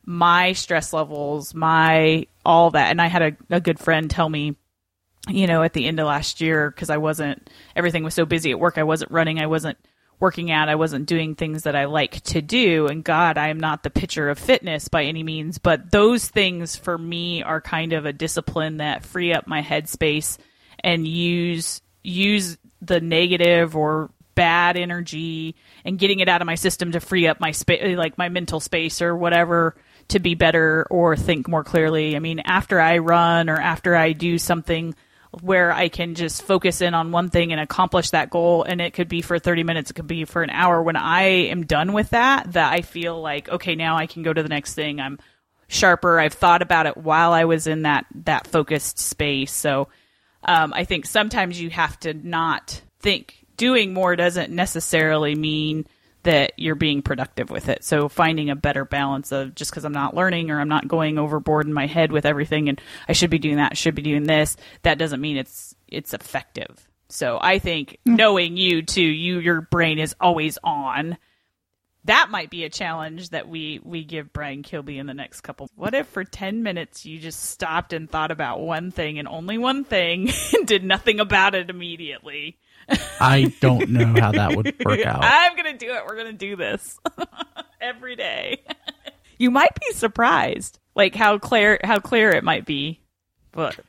my 0.05 0.53
stress 0.53 0.93
levels 0.93 1.53
my 1.53 2.25
all 2.45 2.71
that. 2.71 2.89
And 2.89 3.01
i 3.01 3.07
had 3.07 3.21
a, 3.21 3.55
a 3.55 3.61
good 3.61 3.79
friend 3.79 4.09
tell 4.09 4.29
me 4.29 4.55
you 5.27 5.47
know 5.47 5.61
at 5.61 5.73
the 5.73 5.85
end 5.85 5.99
of 5.99 6.07
last 6.07 6.41
year 6.41 6.71
because 6.71 6.89
i 6.89 6.97
wasn't 6.97 7.49
everything 7.75 8.03
was 8.03 8.13
so 8.13 8.25
busy 8.25 8.51
at 8.51 8.59
work. 8.59 8.77
I 8.77 8.83
wasn't 8.83 9.11
running. 9.11 9.39
I 9.39 9.47
wasn't 9.47 9.77
working 10.19 10.51
out. 10.51 10.67
I 10.67 10.75
wasn't 10.75 11.05
doing 11.05 11.35
things 11.35 11.63
that 11.63 11.75
i 11.75 11.85
like 11.85 12.21
to 12.21 12.41
do. 12.41 12.87
And 12.87 13.03
god 13.03 13.37
i 13.37 13.49
am 13.49 13.59
not 13.59 13.83
the 13.83 13.89
picture 13.89 14.29
of 14.29 14.39
fitness 14.39 14.87
by 14.87 15.03
any 15.03 15.23
means. 15.23 15.57
But 15.57 15.91
those 15.91 16.27
things 16.27 16.75
for 16.75 16.97
me 16.97 17.43
are 17.43 17.61
kind 17.61 17.93
of 17.93 18.05
a 18.05 18.13
discipline 18.13 18.77
that 18.77 19.05
free 19.05 19.33
up 19.33 19.47
my 19.47 19.61
headspace 19.61 20.37
and 20.83 21.07
use 21.07 21.81
use 22.03 22.57
the 22.81 23.01
negative 23.01 23.75
or 23.75 24.09
bad 24.35 24.77
energy 24.77 25.55
and 25.83 25.99
getting 25.99 26.21
it 26.21 26.29
out 26.29 26.41
of 26.41 26.45
my 26.45 26.55
system 26.55 26.93
to 26.93 27.01
free 27.01 27.27
up 27.27 27.41
my 27.41 27.51
space 27.51 27.97
like 27.97 28.17
my 28.17 28.29
mental 28.29 28.61
space 28.61 29.01
or 29.01 29.15
whatever 29.15 29.75
to 30.09 30.19
be 30.19 30.35
better 30.35 30.85
or 30.89 31.15
think 31.15 31.47
more 31.47 31.63
clearly 31.63 32.15
i 32.15 32.19
mean 32.19 32.39
after 32.39 32.79
i 32.79 32.97
run 32.97 33.49
or 33.49 33.55
after 33.55 33.95
i 33.95 34.11
do 34.11 34.37
something 34.37 34.93
where 35.41 35.71
I 35.71 35.89
can 35.89 36.15
just 36.15 36.41
focus 36.41 36.81
in 36.81 36.93
on 36.93 37.11
one 37.11 37.29
thing 37.29 37.51
and 37.51 37.61
accomplish 37.61 38.09
that 38.11 38.29
goal. 38.29 38.63
And 38.63 38.81
it 38.81 38.93
could 38.93 39.07
be 39.07 39.21
for 39.21 39.37
30 39.37 39.63
minutes, 39.63 39.91
it 39.91 39.93
could 39.93 40.07
be 40.07 40.25
for 40.25 40.41
an 40.41 40.49
hour. 40.49 40.81
When 40.81 40.95
I 40.95 41.21
am 41.21 41.65
done 41.65 41.93
with 41.93 42.09
that, 42.09 42.53
that 42.53 42.73
I 42.73 42.81
feel 42.81 43.21
like, 43.21 43.47
okay, 43.49 43.75
now 43.75 43.97
I 43.97 44.07
can 44.07 44.23
go 44.23 44.33
to 44.33 44.41
the 44.41 44.49
next 44.49 44.73
thing. 44.73 44.99
I'm 44.99 45.19
sharper. 45.67 46.19
I've 46.19 46.33
thought 46.33 46.61
about 46.61 46.87
it 46.87 46.97
while 46.97 47.31
I 47.31 47.45
was 47.45 47.67
in 47.67 47.83
that, 47.83 48.07
that 48.23 48.47
focused 48.47 48.97
space. 48.97 49.51
So, 49.51 49.87
um, 50.43 50.73
I 50.73 50.85
think 50.85 51.05
sometimes 51.05 51.61
you 51.61 51.69
have 51.69 51.99
to 52.01 52.13
not 52.13 52.81
think 52.99 53.45
doing 53.57 53.93
more 53.93 54.15
doesn't 54.15 54.51
necessarily 54.51 55.35
mean 55.35 55.85
that 56.23 56.53
you're 56.57 56.75
being 56.75 57.01
productive 57.01 57.49
with 57.49 57.69
it. 57.69 57.83
So 57.83 58.09
finding 58.09 58.49
a 58.49 58.55
better 58.55 58.83
balance 58.83 59.31
of 59.31 59.55
just 59.55 59.71
because 59.71 59.85
I'm 59.85 59.93
not 59.93 60.15
learning 60.15 60.51
or 60.51 60.59
I'm 60.59 60.67
not 60.67 60.87
going 60.87 61.17
overboard 61.17 61.65
in 61.65 61.73
my 61.73 61.87
head 61.87 62.11
with 62.11 62.25
everything 62.25 62.67
and 62.67 62.81
I 63.07 63.13
should 63.13 63.29
be 63.29 63.39
doing 63.39 63.57
that, 63.57 63.77
should 63.77 63.95
be 63.95 64.01
doing 64.01 64.23
this, 64.23 64.57
that 64.81 64.97
doesn't 64.97 65.21
mean 65.21 65.37
it's 65.37 65.75
it's 65.87 66.13
effective. 66.13 66.87
So 67.07 67.39
I 67.41 67.59
think 67.59 67.97
mm. 68.07 68.17
knowing 68.17 68.57
you 68.57 68.81
too, 68.81 69.01
you 69.01 69.39
your 69.39 69.61
brain 69.61 69.99
is 69.99 70.15
always 70.19 70.57
on. 70.63 71.17
That 72.05 72.29
might 72.29 72.49
be 72.49 72.63
a 72.63 72.69
challenge 72.69 73.29
that 73.29 73.47
we 73.47 73.79
we 73.83 74.03
give 74.03 74.33
Brian 74.33 74.61
Kilby 74.63 74.97
in 74.97 75.07
the 75.07 75.13
next 75.13 75.41
couple. 75.41 75.69
What 75.75 75.93
if 75.93 76.07
for 76.07 76.23
10 76.23 76.63
minutes 76.63 77.05
you 77.05 77.19
just 77.19 77.41
stopped 77.41 77.93
and 77.93 78.09
thought 78.09 78.31
about 78.31 78.59
one 78.59 78.91
thing 78.91 79.19
and 79.19 79.27
only 79.27 79.57
one 79.57 79.83
thing 79.83 80.29
and 80.53 80.67
did 80.67 80.83
nothing 80.83 81.19
about 81.19 81.55
it 81.55 81.69
immediately? 81.69 82.57
I 83.19 83.53
don't 83.59 83.89
know 83.89 84.13
how 84.19 84.31
that 84.31 84.55
would 84.55 84.75
work 84.85 84.99
out. 85.05 85.19
I'm 85.23 85.55
gonna 85.55 85.77
do 85.77 85.91
it. 85.91 86.03
We're 86.07 86.17
gonna 86.17 86.33
do 86.33 86.55
this 86.55 86.97
every 87.81 88.15
day. 88.15 88.61
you 89.37 89.51
might 89.51 89.73
be 89.79 89.93
surprised, 89.93 90.79
like 90.95 91.15
how 91.15 91.37
clear 91.37 91.79
how 91.83 91.99
clear 91.99 92.29
it 92.31 92.43
might 92.43 92.65
be. 92.65 92.99
But 93.51 93.79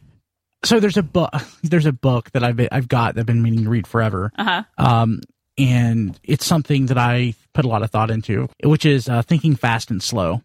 so 0.64 0.80
there's 0.80 0.96
a 0.96 1.02
book 1.02 1.30
there's 1.62 1.86
a 1.86 1.92
book 1.92 2.30
that 2.32 2.44
I've 2.44 2.56
been, 2.56 2.68
I've 2.72 2.88
got 2.88 3.14
that 3.14 3.20
I've 3.20 3.26
been 3.26 3.42
meaning 3.42 3.64
to 3.64 3.70
read 3.70 3.86
forever. 3.86 4.32
uh 4.36 4.44
huh. 4.44 4.62
Um, 4.78 5.20
and 5.58 6.18
it's 6.22 6.46
something 6.46 6.86
that 6.86 6.96
I 6.96 7.34
put 7.52 7.64
a 7.66 7.68
lot 7.68 7.82
of 7.82 7.90
thought 7.90 8.10
into, 8.10 8.48
which 8.64 8.86
is 8.86 9.08
uh, 9.08 9.20
thinking 9.22 9.56
fast 9.56 9.90
and 9.90 10.02
slow. 10.02 10.42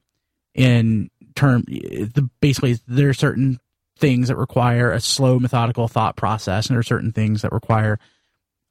In 0.53 1.09
term, 1.35 1.63
the 1.67 2.29
basically 2.41 2.77
there 2.87 3.09
are 3.09 3.13
certain 3.13 3.59
things 3.97 4.27
that 4.27 4.35
require 4.35 4.91
a 4.91 4.99
slow, 4.99 5.39
methodical 5.39 5.87
thought 5.87 6.15
process, 6.17 6.67
and 6.67 6.75
there 6.75 6.79
are 6.79 6.83
certain 6.83 7.11
things 7.11 7.41
that 7.43 7.51
require. 7.53 7.99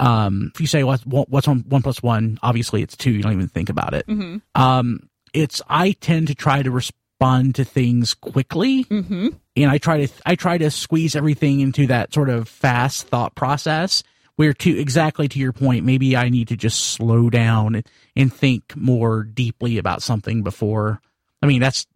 Um, 0.00 0.50
if 0.54 0.60
you 0.60 0.66
say 0.66 0.82
what's 0.82 1.04
what's 1.04 1.46
one 1.46 1.64
one 1.68 1.82
plus 1.82 2.02
one, 2.02 2.38
obviously 2.42 2.82
it's 2.82 2.96
two. 2.96 3.10
You 3.10 3.22
don't 3.22 3.32
even 3.32 3.48
think 3.48 3.68
about 3.68 3.94
it. 3.94 4.06
Mm-hmm. 4.06 4.38
Um, 4.60 5.08
it's 5.32 5.62
I 5.68 5.92
tend 5.92 6.28
to 6.28 6.34
try 6.34 6.62
to 6.62 6.70
respond 6.70 7.54
to 7.56 7.64
things 7.64 8.14
quickly 8.14 8.84
Mm-hmm. 8.84 9.28
and 9.56 9.70
I 9.70 9.78
try 9.78 10.06
to 10.06 10.12
I 10.26 10.34
try 10.34 10.58
to 10.58 10.70
squeeze 10.70 11.14
everything 11.16 11.60
into 11.60 11.86
that 11.86 12.12
sort 12.12 12.28
of 12.28 12.48
fast 12.48 13.06
thought 13.06 13.34
process 13.34 14.02
where 14.36 14.52
to 14.52 14.78
exactly 14.78 15.28
to 15.28 15.38
your 15.38 15.52
point 15.52 15.84
maybe 15.84 16.16
I 16.16 16.28
need 16.28 16.48
to 16.48 16.56
just 16.56 16.80
slow 16.80 17.30
down 17.30 17.82
and 18.16 18.32
think 18.34 18.76
more 18.76 19.22
deeply 19.22 19.78
about 19.78 20.02
something 20.02 20.42
before 20.42 21.00
I 21.44 21.46
mean, 21.46 21.60
that's, 21.60 21.86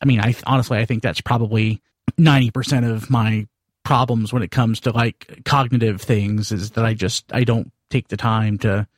I 0.00 0.06
mean, 0.06 0.20
I 0.20 0.36
honestly, 0.46 0.78
I 0.78 0.84
think 0.84 1.02
that's 1.02 1.20
probably 1.20 1.82
90% 2.16 2.88
of 2.88 3.10
my 3.10 3.48
problems 3.84 4.32
when 4.32 4.42
it 4.42 4.50
comes 4.50 4.80
to 4.80 4.90
like 4.90 5.42
cognitive 5.44 6.00
things 6.00 6.50
is 6.50 6.72
that 6.72 6.84
I 6.84 6.94
just, 6.94 7.32
I 7.32 7.44
don't 7.44 7.70
take 7.90 8.08
the 8.08 8.16
time 8.16 8.58
to, 8.58 8.88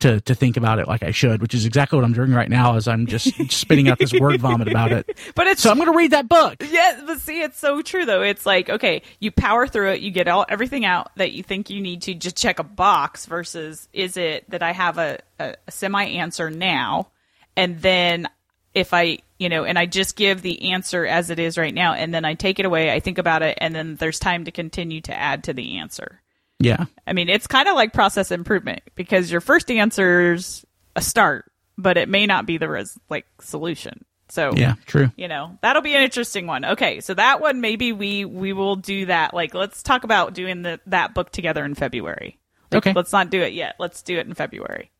to, 0.00 0.20
to 0.20 0.34
think 0.34 0.56
about 0.56 0.80
it 0.80 0.88
like 0.88 1.02
I 1.04 1.12
should, 1.12 1.40
which 1.40 1.54
is 1.54 1.64
exactly 1.64 1.96
what 1.96 2.04
I'm 2.04 2.12
doing 2.12 2.32
right 2.32 2.50
now 2.50 2.76
as 2.76 2.88
I'm 2.88 3.06
just 3.06 3.32
spitting 3.52 3.88
out 3.88 3.98
this 3.98 4.12
word 4.12 4.40
vomit 4.40 4.68
about 4.68 4.92
it. 4.92 5.08
But 5.34 5.46
it's 5.46 5.62
So 5.62 5.70
I'm 5.70 5.76
going 5.76 5.90
to 5.90 5.96
read 5.96 6.10
that 6.10 6.28
book. 6.28 6.62
Yeah, 6.68 7.00
but 7.06 7.20
see, 7.20 7.40
it's 7.40 7.58
so 7.58 7.80
true 7.80 8.04
though. 8.04 8.22
It's 8.22 8.44
like 8.44 8.68
okay, 8.68 9.02
you 9.20 9.30
power 9.30 9.66
through 9.66 9.92
it, 9.92 10.00
you 10.00 10.10
get 10.10 10.28
all 10.28 10.44
everything 10.48 10.84
out 10.84 11.10
that 11.16 11.32
you 11.32 11.42
think 11.42 11.70
you 11.70 11.80
need 11.80 12.02
to 12.02 12.14
just 12.14 12.36
check 12.36 12.58
a 12.58 12.64
box. 12.64 13.26
Versus, 13.26 13.88
is 13.92 14.16
it 14.16 14.50
that 14.50 14.62
I 14.62 14.72
have 14.72 14.98
a, 14.98 15.20
a, 15.38 15.54
a 15.66 15.70
semi 15.70 16.04
answer 16.04 16.50
now, 16.50 17.08
and 17.56 17.80
then 17.80 18.28
if 18.74 18.94
I 18.94 19.18
you 19.38 19.48
know, 19.48 19.64
and 19.64 19.76
I 19.78 19.86
just 19.86 20.14
give 20.14 20.40
the 20.42 20.70
answer 20.70 21.04
as 21.04 21.28
it 21.30 21.40
is 21.40 21.58
right 21.58 21.74
now, 21.74 21.94
and 21.94 22.14
then 22.14 22.24
I 22.24 22.34
take 22.34 22.60
it 22.60 22.64
away, 22.66 22.92
I 22.92 23.00
think 23.00 23.18
about 23.18 23.42
it, 23.42 23.58
and 23.60 23.74
then 23.74 23.96
there's 23.96 24.20
time 24.20 24.44
to 24.44 24.52
continue 24.52 25.00
to 25.02 25.12
add 25.14 25.44
to 25.44 25.52
the 25.52 25.78
answer. 25.78 26.20
Yeah. 26.60 26.84
I 27.08 27.12
mean, 27.12 27.28
it's 27.28 27.48
kind 27.48 27.66
of 27.68 27.74
like 27.74 27.92
process 27.92 28.30
improvement 28.30 28.82
because 28.94 29.32
your 29.32 29.40
first 29.40 29.68
answer's 29.68 30.64
a 30.94 31.02
start, 31.02 31.50
but 31.76 31.96
it 31.96 32.08
may 32.08 32.24
not 32.26 32.46
be 32.46 32.56
the 32.58 32.68
res- 32.68 32.96
like 33.10 33.26
solution. 33.40 34.04
So 34.28 34.52
Yeah. 34.54 34.74
True. 34.86 35.10
you 35.16 35.26
know 35.28 35.58
that'll 35.60 35.82
be 35.82 35.94
an 35.94 36.02
interesting 36.04 36.46
one 36.46 36.64
okay 36.64 37.00
so 37.00 37.12
that 37.12 37.40
one 37.42 37.60
maybe 37.60 37.92
we 37.92 38.24
we 38.24 38.54
will 38.54 38.76
do 38.76 39.04
that 39.06 39.34
like 39.34 39.52
let's 39.52 39.82
talk 39.82 40.04
about 40.04 40.32
doing 40.32 40.62
the 40.62 40.80
that 40.86 41.12
book 41.12 41.30
together 41.32 41.62
in 41.66 41.74
february 41.74 42.38
Like, 42.70 42.86
Okay. 42.86 42.92
let's 42.94 43.12
not 43.12 43.28
do 43.28 43.42
it 43.42 43.52
yet 43.52 43.74
let's 43.78 44.00
do 44.02 44.18
it 44.18 44.26
in 44.26 44.32
february 44.32 44.90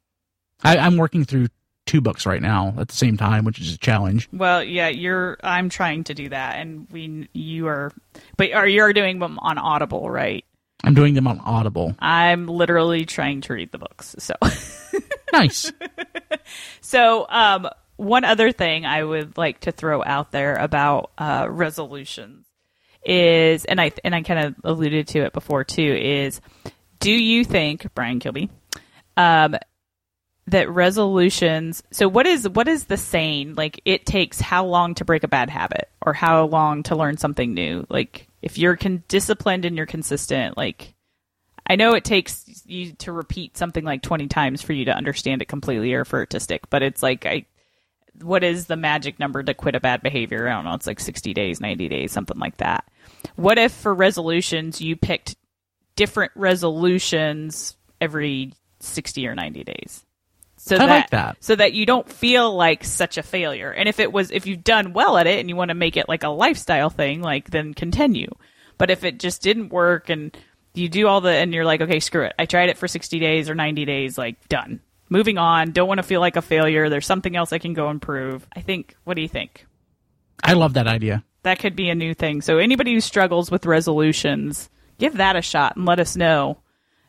I, 0.63 0.77
I'm 0.77 0.99
working 0.99 1.25
through 1.25 1.47
two 1.93 2.01
books 2.01 2.25
right 2.25 2.41
now 2.41 2.73
at 2.79 2.89
the 2.89 2.95
same 2.97 3.19
time, 3.19 3.45
which 3.45 3.61
is 3.61 3.75
a 3.75 3.79
challenge. 3.79 4.27
well 4.33 4.65
yeah 4.65 4.89
you're 4.89 5.37
i'm 5.43 5.69
trying 5.69 6.03
to 6.05 6.15
do 6.15 6.31
that 6.31 6.57
and 6.59 6.87
we 6.91 7.29
you 7.35 7.67
are 7.67 7.93
but 8.39 8.51
are 8.55 8.67
you're 8.67 8.95
doing 8.95 9.19
them 9.19 9.39
on 9.41 9.59
audible 9.59 10.09
right 10.11 10.45
I'm 10.85 10.95
doing 10.95 11.13
them 11.15 11.27
on 11.29 11.39
Audible. 11.39 11.95
i'm 11.99 12.47
literally 12.47 13.05
trying 13.05 13.43
to 13.43 13.53
read 13.53 13.71
the 13.73 13.79
books 13.79 14.17
so 14.19 14.35
Nice. 15.33 15.73
So, 16.83 17.27
um, 17.29 17.69
one 17.97 18.25
other 18.25 18.53
thing 18.53 18.85
I 18.85 19.03
would 19.03 19.39
like 19.39 19.61
to 19.61 19.73
throw 19.73 20.03
out 20.05 20.31
there 20.33 20.57
about 20.57 21.11
uh, 21.17 21.47
resolutions 21.49 22.47
is, 23.05 23.65
and 23.65 23.81
I 23.81 23.93
and 24.05 24.15
I 24.15 24.23
kind 24.23 24.47
of 24.47 24.55
alluded 24.65 25.09
to 25.09 25.21
it 25.21 25.33
before 25.33 25.65
too, 25.65 25.83
is 25.83 26.41
do 27.01 27.11
you 27.11 27.45
think 27.45 27.87
Brian 27.95 28.21
Kilby 28.21 28.51
um, 29.17 29.57
that 30.47 30.71
resolutions? 30.71 31.83
So, 31.91 32.09
what 32.09 32.27
is 32.27 32.49
what 32.49 32.69
is 32.69 32.85
the 32.85 32.97
saying? 32.97 33.55
Like, 33.55 33.81
it 33.85 34.07
takes 34.07 34.41
how 34.41 34.65
long 34.67 34.95
to 34.97 35.05
break 35.05 35.25
a 35.25 35.29
bad 35.29 35.51
habit, 35.51 35.89
or 36.05 36.13
how 36.13 36.45
long 36.47 36.83
to 36.85 36.97
learn 36.97 37.17
something 37.17 37.55
new? 37.55 37.87
Like, 37.89 38.29
if 38.43 38.59
you're 38.59 38.77
con- 38.77 39.05
disciplined 39.09 39.65
and 39.65 39.77
you're 39.77 39.87
consistent, 39.87 40.57
like 40.57 40.95
I 41.67 41.77
know 41.77 41.95
it 41.95 42.05
takes 42.05 42.63
you 42.67 42.93
to 42.95 43.13
repeat 43.13 43.57
something 43.57 43.85
like 43.85 44.03
20 44.03 44.27
times 44.27 44.63
for 44.63 44.73
you 44.73 44.87
to 44.87 44.97
understand 44.97 45.43
it 45.43 45.49
completely 45.49 45.95
or 45.95 46.05
for 46.05 46.23
it 46.23 46.31
to 46.31 46.41
stick, 46.41 46.69
but 46.69 46.83
it's 46.83 47.03
like 47.03 47.25
I 47.25 47.47
what 48.21 48.45
is 48.45 48.67
the 48.67 48.77
magic 48.77 49.19
number 49.19 49.43
to 49.43 49.55
quit 49.55 49.75
a 49.75 49.81
bad 49.81 50.03
behavior? 50.03 50.47
I 50.47 50.53
don't 50.53 50.65
know, 50.65 50.75
it's 50.75 50.87
like 50.87 51.01
60 51.01 51.33
days, 51.33 51.61
90 51.61 51.89
days, 51.89 52.13
something 52.13 52.39
like 52.39 52.59
that. 52.59 52.85
What 53.37 53.59
if 53.59 53.73
for 53.73 53.95
resolutions 53.95 54.83
you 54.83 54.97
picked 54.97 55.37
different 55.97 56.33
resolutions 56.35 57.77
every 58.01 58.53
60 58.81 59.27
or 59.27 59.35
90 59.35 59.65
days? 59.65 60.05
So 60.65 60.77
I 60.77 60.85
like 60.85 61.11
that. 61.11 61.39
so 61.41 61.57
that 61.57 61.73
you 61.73 61.85
don't 61.85 62.09
feel 62.09 62.55
like 62.55 62.85
such 62.85 63.19
a 63.19 63.23
failure. 63.25 63.73
And 63.73 63.89
if 63.89 63.99
it 63.99 64.13
was 64.13 64.31
if 64.31 64.47
you've 64.47 64.63
done 64.63 64.93
well 64.93 65.19
at 65.19 65.27
it 65.27 65.41
and 65.41 65.49
you 65.49 65.57
want 65.57 65.71
to 65.71 65.75
make 65.75 65.97
it 65.97 66.09
like 66.09 66.23
a 66.23 66.29
lifestyle 66.29 66.89
thing, 66.89 67.21
like 67.21 67.51
then 67.51 67.75
continue. 67.75 68.31
But 68.79 68.89
if 68.89 69.03
it 69.03 69.19
just 69.19 69.43
didn't 69.43 69.71
work 69.71 70.09
and 70.09 70.37
you 70.73 70.89
do 70.89 71.09
all 71.09 71.21
the 71.21 71.31
and 71.31 71.53
you're 71.53 71.65
like, 71.65 71.81
okay, 71.81 71.99
screw 71.99 72.23
it. 72.27 72.35
I 72.39 72.47
tried 72.47 72.69
it 72.69 72.79
for 72.79 72.87
60 72.87 73.19
days 73.19 73.51
or 73.51 73.57
90 73.57 73.85
days, 73.87 74.17
like 74.17 74.49
done. 74.49 74.79
Moving 75.09 75.37
on. 75.37 75.73
Don't 75.73 75.89
want 75.89 75.99
to 75.99 76.05
feel 76.05 76.21
like 76.21 76.37
a 76.37 76.43
failure. 76.43 76.89
There's 76.89 77.07
something 77.07 77.35
else 77.35 77.53
I 77.53 77.59
can 77.59 77.73
go 77.75 77.91
improve. 77.91 78.47
I 78.55 78.61
think 78.61 78.95
what 79.03 79.15
do 79.15 79.23
you 79.23 79.29
think? 79.29 79.67
I 80.45 80.53
love 80.53 80.75
that 80.75 80.87
idea. 80.87 81.25
That 81.43 81.59
could 81.59 81.75
be 81.75 81.91
a 81.91 81.97
new 81.97 82.15
thing. 82.15 82.41
So 82.41 82.59
anybody 82.59 82.95
who 82.95 83.01
struggles 83.01 83.51
with 83.51 83.67
resolutions, 83.67 84.71
give 84.99 85.17
that 85.17 85.35
a 85.35 85.43
shot 85.43 85.75
and 85.75 85.87
let 85.87 85.99
us 85.99 86.17
know. 86.17 86.59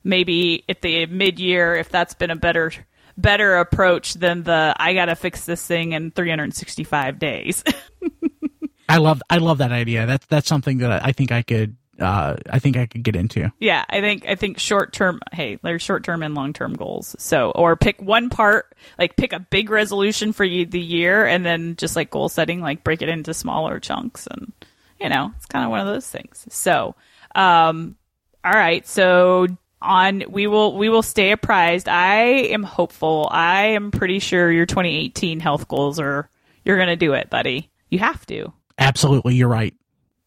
Maybe 0.04 0.63
at 0.68 0.82
the 0.82 1.06
mid 1.06 1.39
year 1.39 1.76
if 1.76 1.89
that's 1.89 2.16
been 2.16 2.32
a 2.32 2.36
better 2.36 2.72
better 3.17 3.58
approach 3.58 4.15
than 4.15 4.43
the 4.43 4.76
I 4.78 4.93
gotta 4.93 5.15
fix 5.15 5.45
this 5.45 5.65
thing 5.65 5.93
in 5.93 6.12
365 6.12 7.19
days. 7.19 7.63
I 8.89 8.97
love 8.97 9.21
I 9.30 9.38
love 9.38 9.60
that 9.60 9.71
idea. 9.71 10.06
That's 10.06 10.26
that's 10.28 10.47
something 10.47 10.80
that 10.80 11.04
I 11.06 11.12
think 11.12 11.32
I 11.32 11.41
could 11.41 11.78
uh 11.99 12.36
I 12.49 12.60
think 12.60 12.76
I 12.76 12.86
could 12.86 13.04
get 13.04 13.15
into. 13.15 13.52
yeah, 13.60 13.86
I 13.89 14.02
think 14.02 14.26
I 14.28 14.36
think 14.36 14.60
short 14.60 14.93
term. 14.93 15.19
Hey, 15.32 15.60
there's 15.62 15.82
short 15.82 16.04
term 16.04 16.23
and 16.23 16.36
long 16.36 16.54
term 16.54 16.73
goals. 16.73 17.15
So 17.19 17.52
or 17.52 17.76
pick 17.76 18.02
one 18.02 18.30
part, 18.30 18.76
like 18.97 19.15
pick 19.15 19.32
a 19.32 19.39
big 19.39 19.69
resolution 19.69 20.34
for 20.34 20.43
you 20.43 20.65
the 20.65 20.80
year, 20.80 21.26
and 21.26 21.45
then 21.45 21.76
just 21.76 21.95
like 21.95 22.10
goal 22.10 22.30
setting, 22.30 22.62
like 22.62 22.84
break 22.84 23.02
it 23.02 23.10
into 23.10 23.34
smaller 23.34 23.80
chunks, 23.80 24.28
and 24.28 24.52
you 24.99 25.10
know 25.10 25.32
it's 25.38 25.45
kind 25.45 25.63
of 25.63 25.71
one 25.71 25.82
of 25.82 25.88
those 25.88 26.10
things. 26.10 26.45
So, 26.49 26.95
um, 27.36 27.95
all 28.43 28.54
right, 28.54 28.86
so 28.88 29.47
on 29.84 30.24
we 30.30 30.48
will 30.48 30.78
we 30.78 30.89
will 30.89 31.04
stay 31.04 31.32
apprised. 31.32 31.88
I 31.88 32.15
am 32.24 32.63
hopeful. 32.63 33.28
I 33.32 33.67
am 33.67 33.91
pretty 33.91 34.19
sure 34.19 34.52
your 34.52 34.65
2018 34.65 35.39
health 35.39 35.67
goals 35.67 36.00
are 36.00 36.30
you're 36.65 36.78
gonna 36.78 36.96
do 36.96 37.13
it, 37.13 37.30
buddy. 37.30 37.69
You 37.89 38.00
have 38.00 38.26
to 38.28 38.54
Absolutely, 38.78 39.36
you're 39.36 39.48
right. 39.50 39.74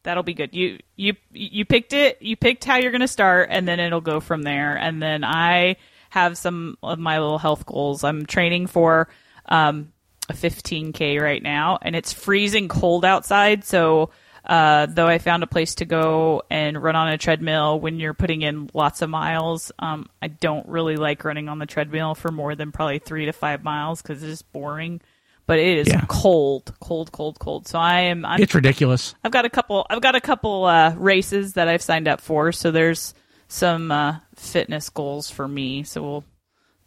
that'll 0.05 0.23
be 0.23 0.35
good. 0.35 0.55
You 0.55 0.79
you 0.95 1.14
you 1.33 1.64
picked 1.64 1.92
it. 1.92 2.23
You 2.23 2.37
picked 2.37 2.64
how 2.64 2.77
you're 2.77 2.92
going 2.92 3.01
to 3.01 3.09
start, 3.09 3.49
and 3.51 3.66
then 3.66 3.81
it'll 3.81 4.01
go 4.01 4.21
from 4.21 4.42
there. 4.42 4.77
And 4.77 5.03
then 5.03 5.25
I 5.25 5.77
have 6.11 6.38
some 6.38 6.79
of 6.83 6.99
my 6.99 7.19
little 7.19 7.38
health 7.38 7.66
goals. 7.66 8.05
I'm 8.05 8.25
training 8.25 8.69
for 8.69 9.09
um, 9.47 9.92
a 10.29 10.33
15k 10.33 11.21
right 11.21 11.42
now, 11.42 11.79
and 11.83 11.97
it's 11.97 12.12
freezing 12.12 12.69
cold 12.69 13.05
outside. 13.05 13.64
So 13.64 14.11
uh, 14.47 14.87
though 14.87 15.07
I 15.07 15.19
found 15.19 15.43
a 15.43 15.47
place 15.47 15.75
to 15.77 15.85
go 15.85 16.43
and 16.51 16.81
run 16.81 16.97
on 16.97 17.09
a 17.09 17.19
treadmill 17.19 17.81
when 17.81 17.99
you're 17.99 18.15
putting 18.15 18.43
in 18.43 18.71
lots 18.75 19.03
of 19.03 19.11
miles, 19.11 19.73
um, 19.79 20.09
I 20.23 20.29
don't 20.29 20.69
really 20.69 20.97
like 20.97 21.25
running 21.25 21.49
on 21.49 21.59
the 21.59 21.67
treadmill 21.67 22.15
for 22.15 22.31
more 22.31 22.55
than 22.55 22.73
probably 22.73 22.99
three 23.01 23.27
to 23.27 23.33
five 23.33 23.65
miles 23.65 24.03
because 24.03 24.23
it's 24.23 24.33
just 24.33 24.53
boring. 24.53 25.01
But 25.47 25.59
it 25.61 25.79
is 25.79 25.89
Yeah. 25.89 26.05
cold, 26.09 26.75
cold, 26.81 27.13
cold, 27.13 27.39
cold. 27.39 27.69
So 27.69 27.79
I 27.79 28.01
am. 28.03 28.25
I'm 28.25 28.43
It's 28.43 28.55
ridiculous. 28.55 29.15
I've 29.23 29.31
got 29.31 29.45
a 29.45 29.51
couple. 29.51 29.87
I've 29.89 30.01
got 30.01 30.17
a 30.17 30.21
couple 30.21 30.65
uh, 30.65 30.95
races 30.97 31.53
that 31.53 31.69
I've 31.69 31.83
signed 31.83 32.09
up 32.09 32.21
for. 32.21 32.51
So 32.51 32.73
there's 32.73 33.15
some 33.47 33.93
uh, 33.93 34.17
fitness 34.35 34.89
goals 34.91 35.31
for 35.31 35.47
me. 35.47 35.85
So 35.85 36.03
we'll 36.03 36.25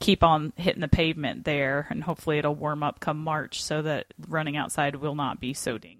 keep 0.02 0.24
on 0.24 0.52
hitting 0.58 0.82
the 0.82 0.90
pavement 0.90 1.46
there, 1.46 1.88
and 1.90 2.04
hopefully 2.04 2.38
it'll 2.38 2.56
warm 2.56 2.84
up 2.84 3.00
come 3.00 3.18
March, 3.24 3.64
so 3.64 3.82
that 3.82 4.08
running 4.28 4.58
outside 4.58 4.96
will 4.98 5.16
not 5.16 5.40
be 5.40 5.54
so 5.54 5.78
dang 5.78 6.00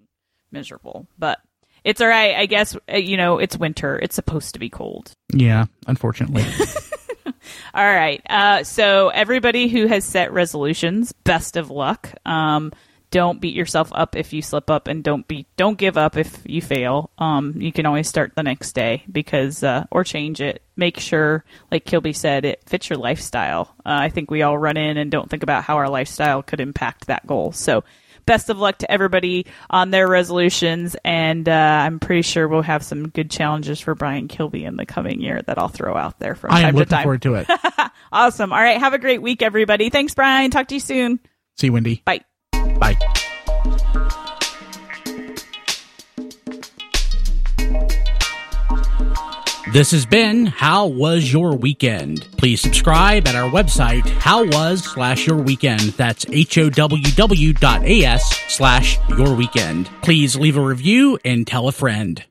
miserable. 0.52 1.06
But 1.18 1.40
it's 1.84 2.00
all 2.00 2.08
right, 2.08 2.34
I 2.36 2.46
guess. 2.46 2.76
uh, 2.92 2.96
You 2.96 3.16
know, 3.16 3.38
it's 3.38 3.56
winter. 3.56 3.98
It's 3.98 4.14
supposed 4.14 4.54
to 4.54 4.60
be 4.60 4.68
cold. 4.70 5.12
Yeah, 5.32 5.66
unfortunately. 5.86 6.44
All 7.74 7.84
right. 7.84 8.20
Uh, 8.28 8.64
so 8.64 9.08
everybody 9.08 9.68
who 9.68 9.86
has 9.86 10.04
set 10.04 10.32
resolutions, 10.32 11.12
best 11.12 11.56
of 11.56 11.70
luck. 11.70 12.12
Um, 12.26 12.72
don't 13.10 13.40
beat 13.40 13.54
yourself 13.54 13.90
up 13.94 14.14
if 14.14 14.32
you 14.32 14.42
slip 14.42 14.70
up, 14.70 14.86
and 14.88 15.02
don't 15.02 15.26
be 15.26 15.46
don't 15.56 15.78
give 15.78 15.96
up 15.96 16.16
if 16.16 16.42
you 16.44 16.60
fail. 16.62 17.10
Um, 17.18 17.54
you 17.56 17.72
can 17.72 17.86
always 17.86 18.08
start 18.08 18.32
the 18.36 18.42
next 18.42 18.72
day 18.72 19.04
because 19.10 19.62
uh, 19.64 19.84
or 19.90 20.04
change 20.04 20.40
it. 20.40 20.62
Make 20.76 20.98
sure, 21.00 21.44
like 21.72 21.84
Kilby 21.84 22.12
said, 22.12 22.44
it 22.44 22.62
fits 22.66 22.88
your 22.90 22.98
lifestyle. 22.98 23.74
Uh, 23.78 23.98
I 24.02 24.08
think 24.10 24.30
we 24.30 24.42
all 24.42 24.58
run 24.58 24.76
in 24.76 24.96
and 24.96 25.10
don't 25.10 25.28
think 25.30 25.42
about 25.42 25.64
how 25.64 25.76
our 25.76 25.88
lifestyle 25.88 26.42
could 26.42 26.60
impact 26.60 27.06
that 27.06 27.26
goal. 27.26 27.52
So. 27.52 27.84
Best 28.30 28.48
of 28.48 28.58
luck 28.58 28.78
to 28.78 28.88
everybody 28.88 29.46
on 29.70 29.90
their 29.90 30.06
resolutions, 30.06 30.94
and 31.04 31.48
uh, 31.48 31.52
I'm 31.52 31.98
pretty 31.98 32.22
sure 32.22 32.46
we'll 32.46 32.62
have 32.62 32.84
some 32.84 33.08
good 33.08 33.28
challenges 33.28 33.80
for 33.80 33.96
Brian 33.96 34.28
Kilby 34.28 34.64
in 34.64 34.76
the 34.76 34.86
coming 34.86 35.20
year 35.20 35.42
that 35.42 35.58
I'll 35.58 35.66
throw 35.66 35.96
out 35.96 36.20
there 36.20 36.36
from 36.36 36.52
I 36.52 36.60
time 36.60 36.68
am 36.68 36.72
to 36.74 36.78
looking 36.78 36.90
time. 36.90 37.02
forward 37.02 37.22
to 37.22 37.34
it. 37.34 37.48
Awesome. 38.12 38.52
All 38.52 38.60
right. 38.60 38.78
Have 38.78 38.92
a 38.94 38.98
great 38.98 39.20
week, 39.20 39.42
everybody. 39.42 39.90
Thanks, 39.90 40.14
Brian. 40.14 40.52
Talk 40.52 40.68
to 40.68 40.74
you 40.74 40.80
soon. 40.80 41.18
See 41.56 41.66
you, 41.66 41.72
Wendy. 41.72 42.02
Bye. 42.04 42.20
Bye. 42.52 42.96
This 49.72 49.92
has 49.92 50.04
been 50.04 50.46
How 50.46 50.88
Was 50.88 51.32
Your 51.32 51.56
Weekend? 51.56 52.26
Please 52.36 52.60
subscribe 52.60 53.28
at 53.28 53.36
our 53.36 53.48
website, 53.48 54.02
howwas 54.02 54.82
slash 54.82 55.28
your 55.28 55.36
weekend. 55.36 55.80
That's 55.92 56.26
H-O-W-W 56.28 57.52
dot 57.52 57.84
A-S 57.84 58.36
slash 58.48 58.98
your 59.10 59.32
weekend. 59.36 59.88
Please 60.02 60.34
leave 60.34 60.56
a 60.56 60.60
review 60.60 61.20
and 61.24 61.46
tell 61.46 61.68
a 61.68 61.72
friend. 61.72 62.24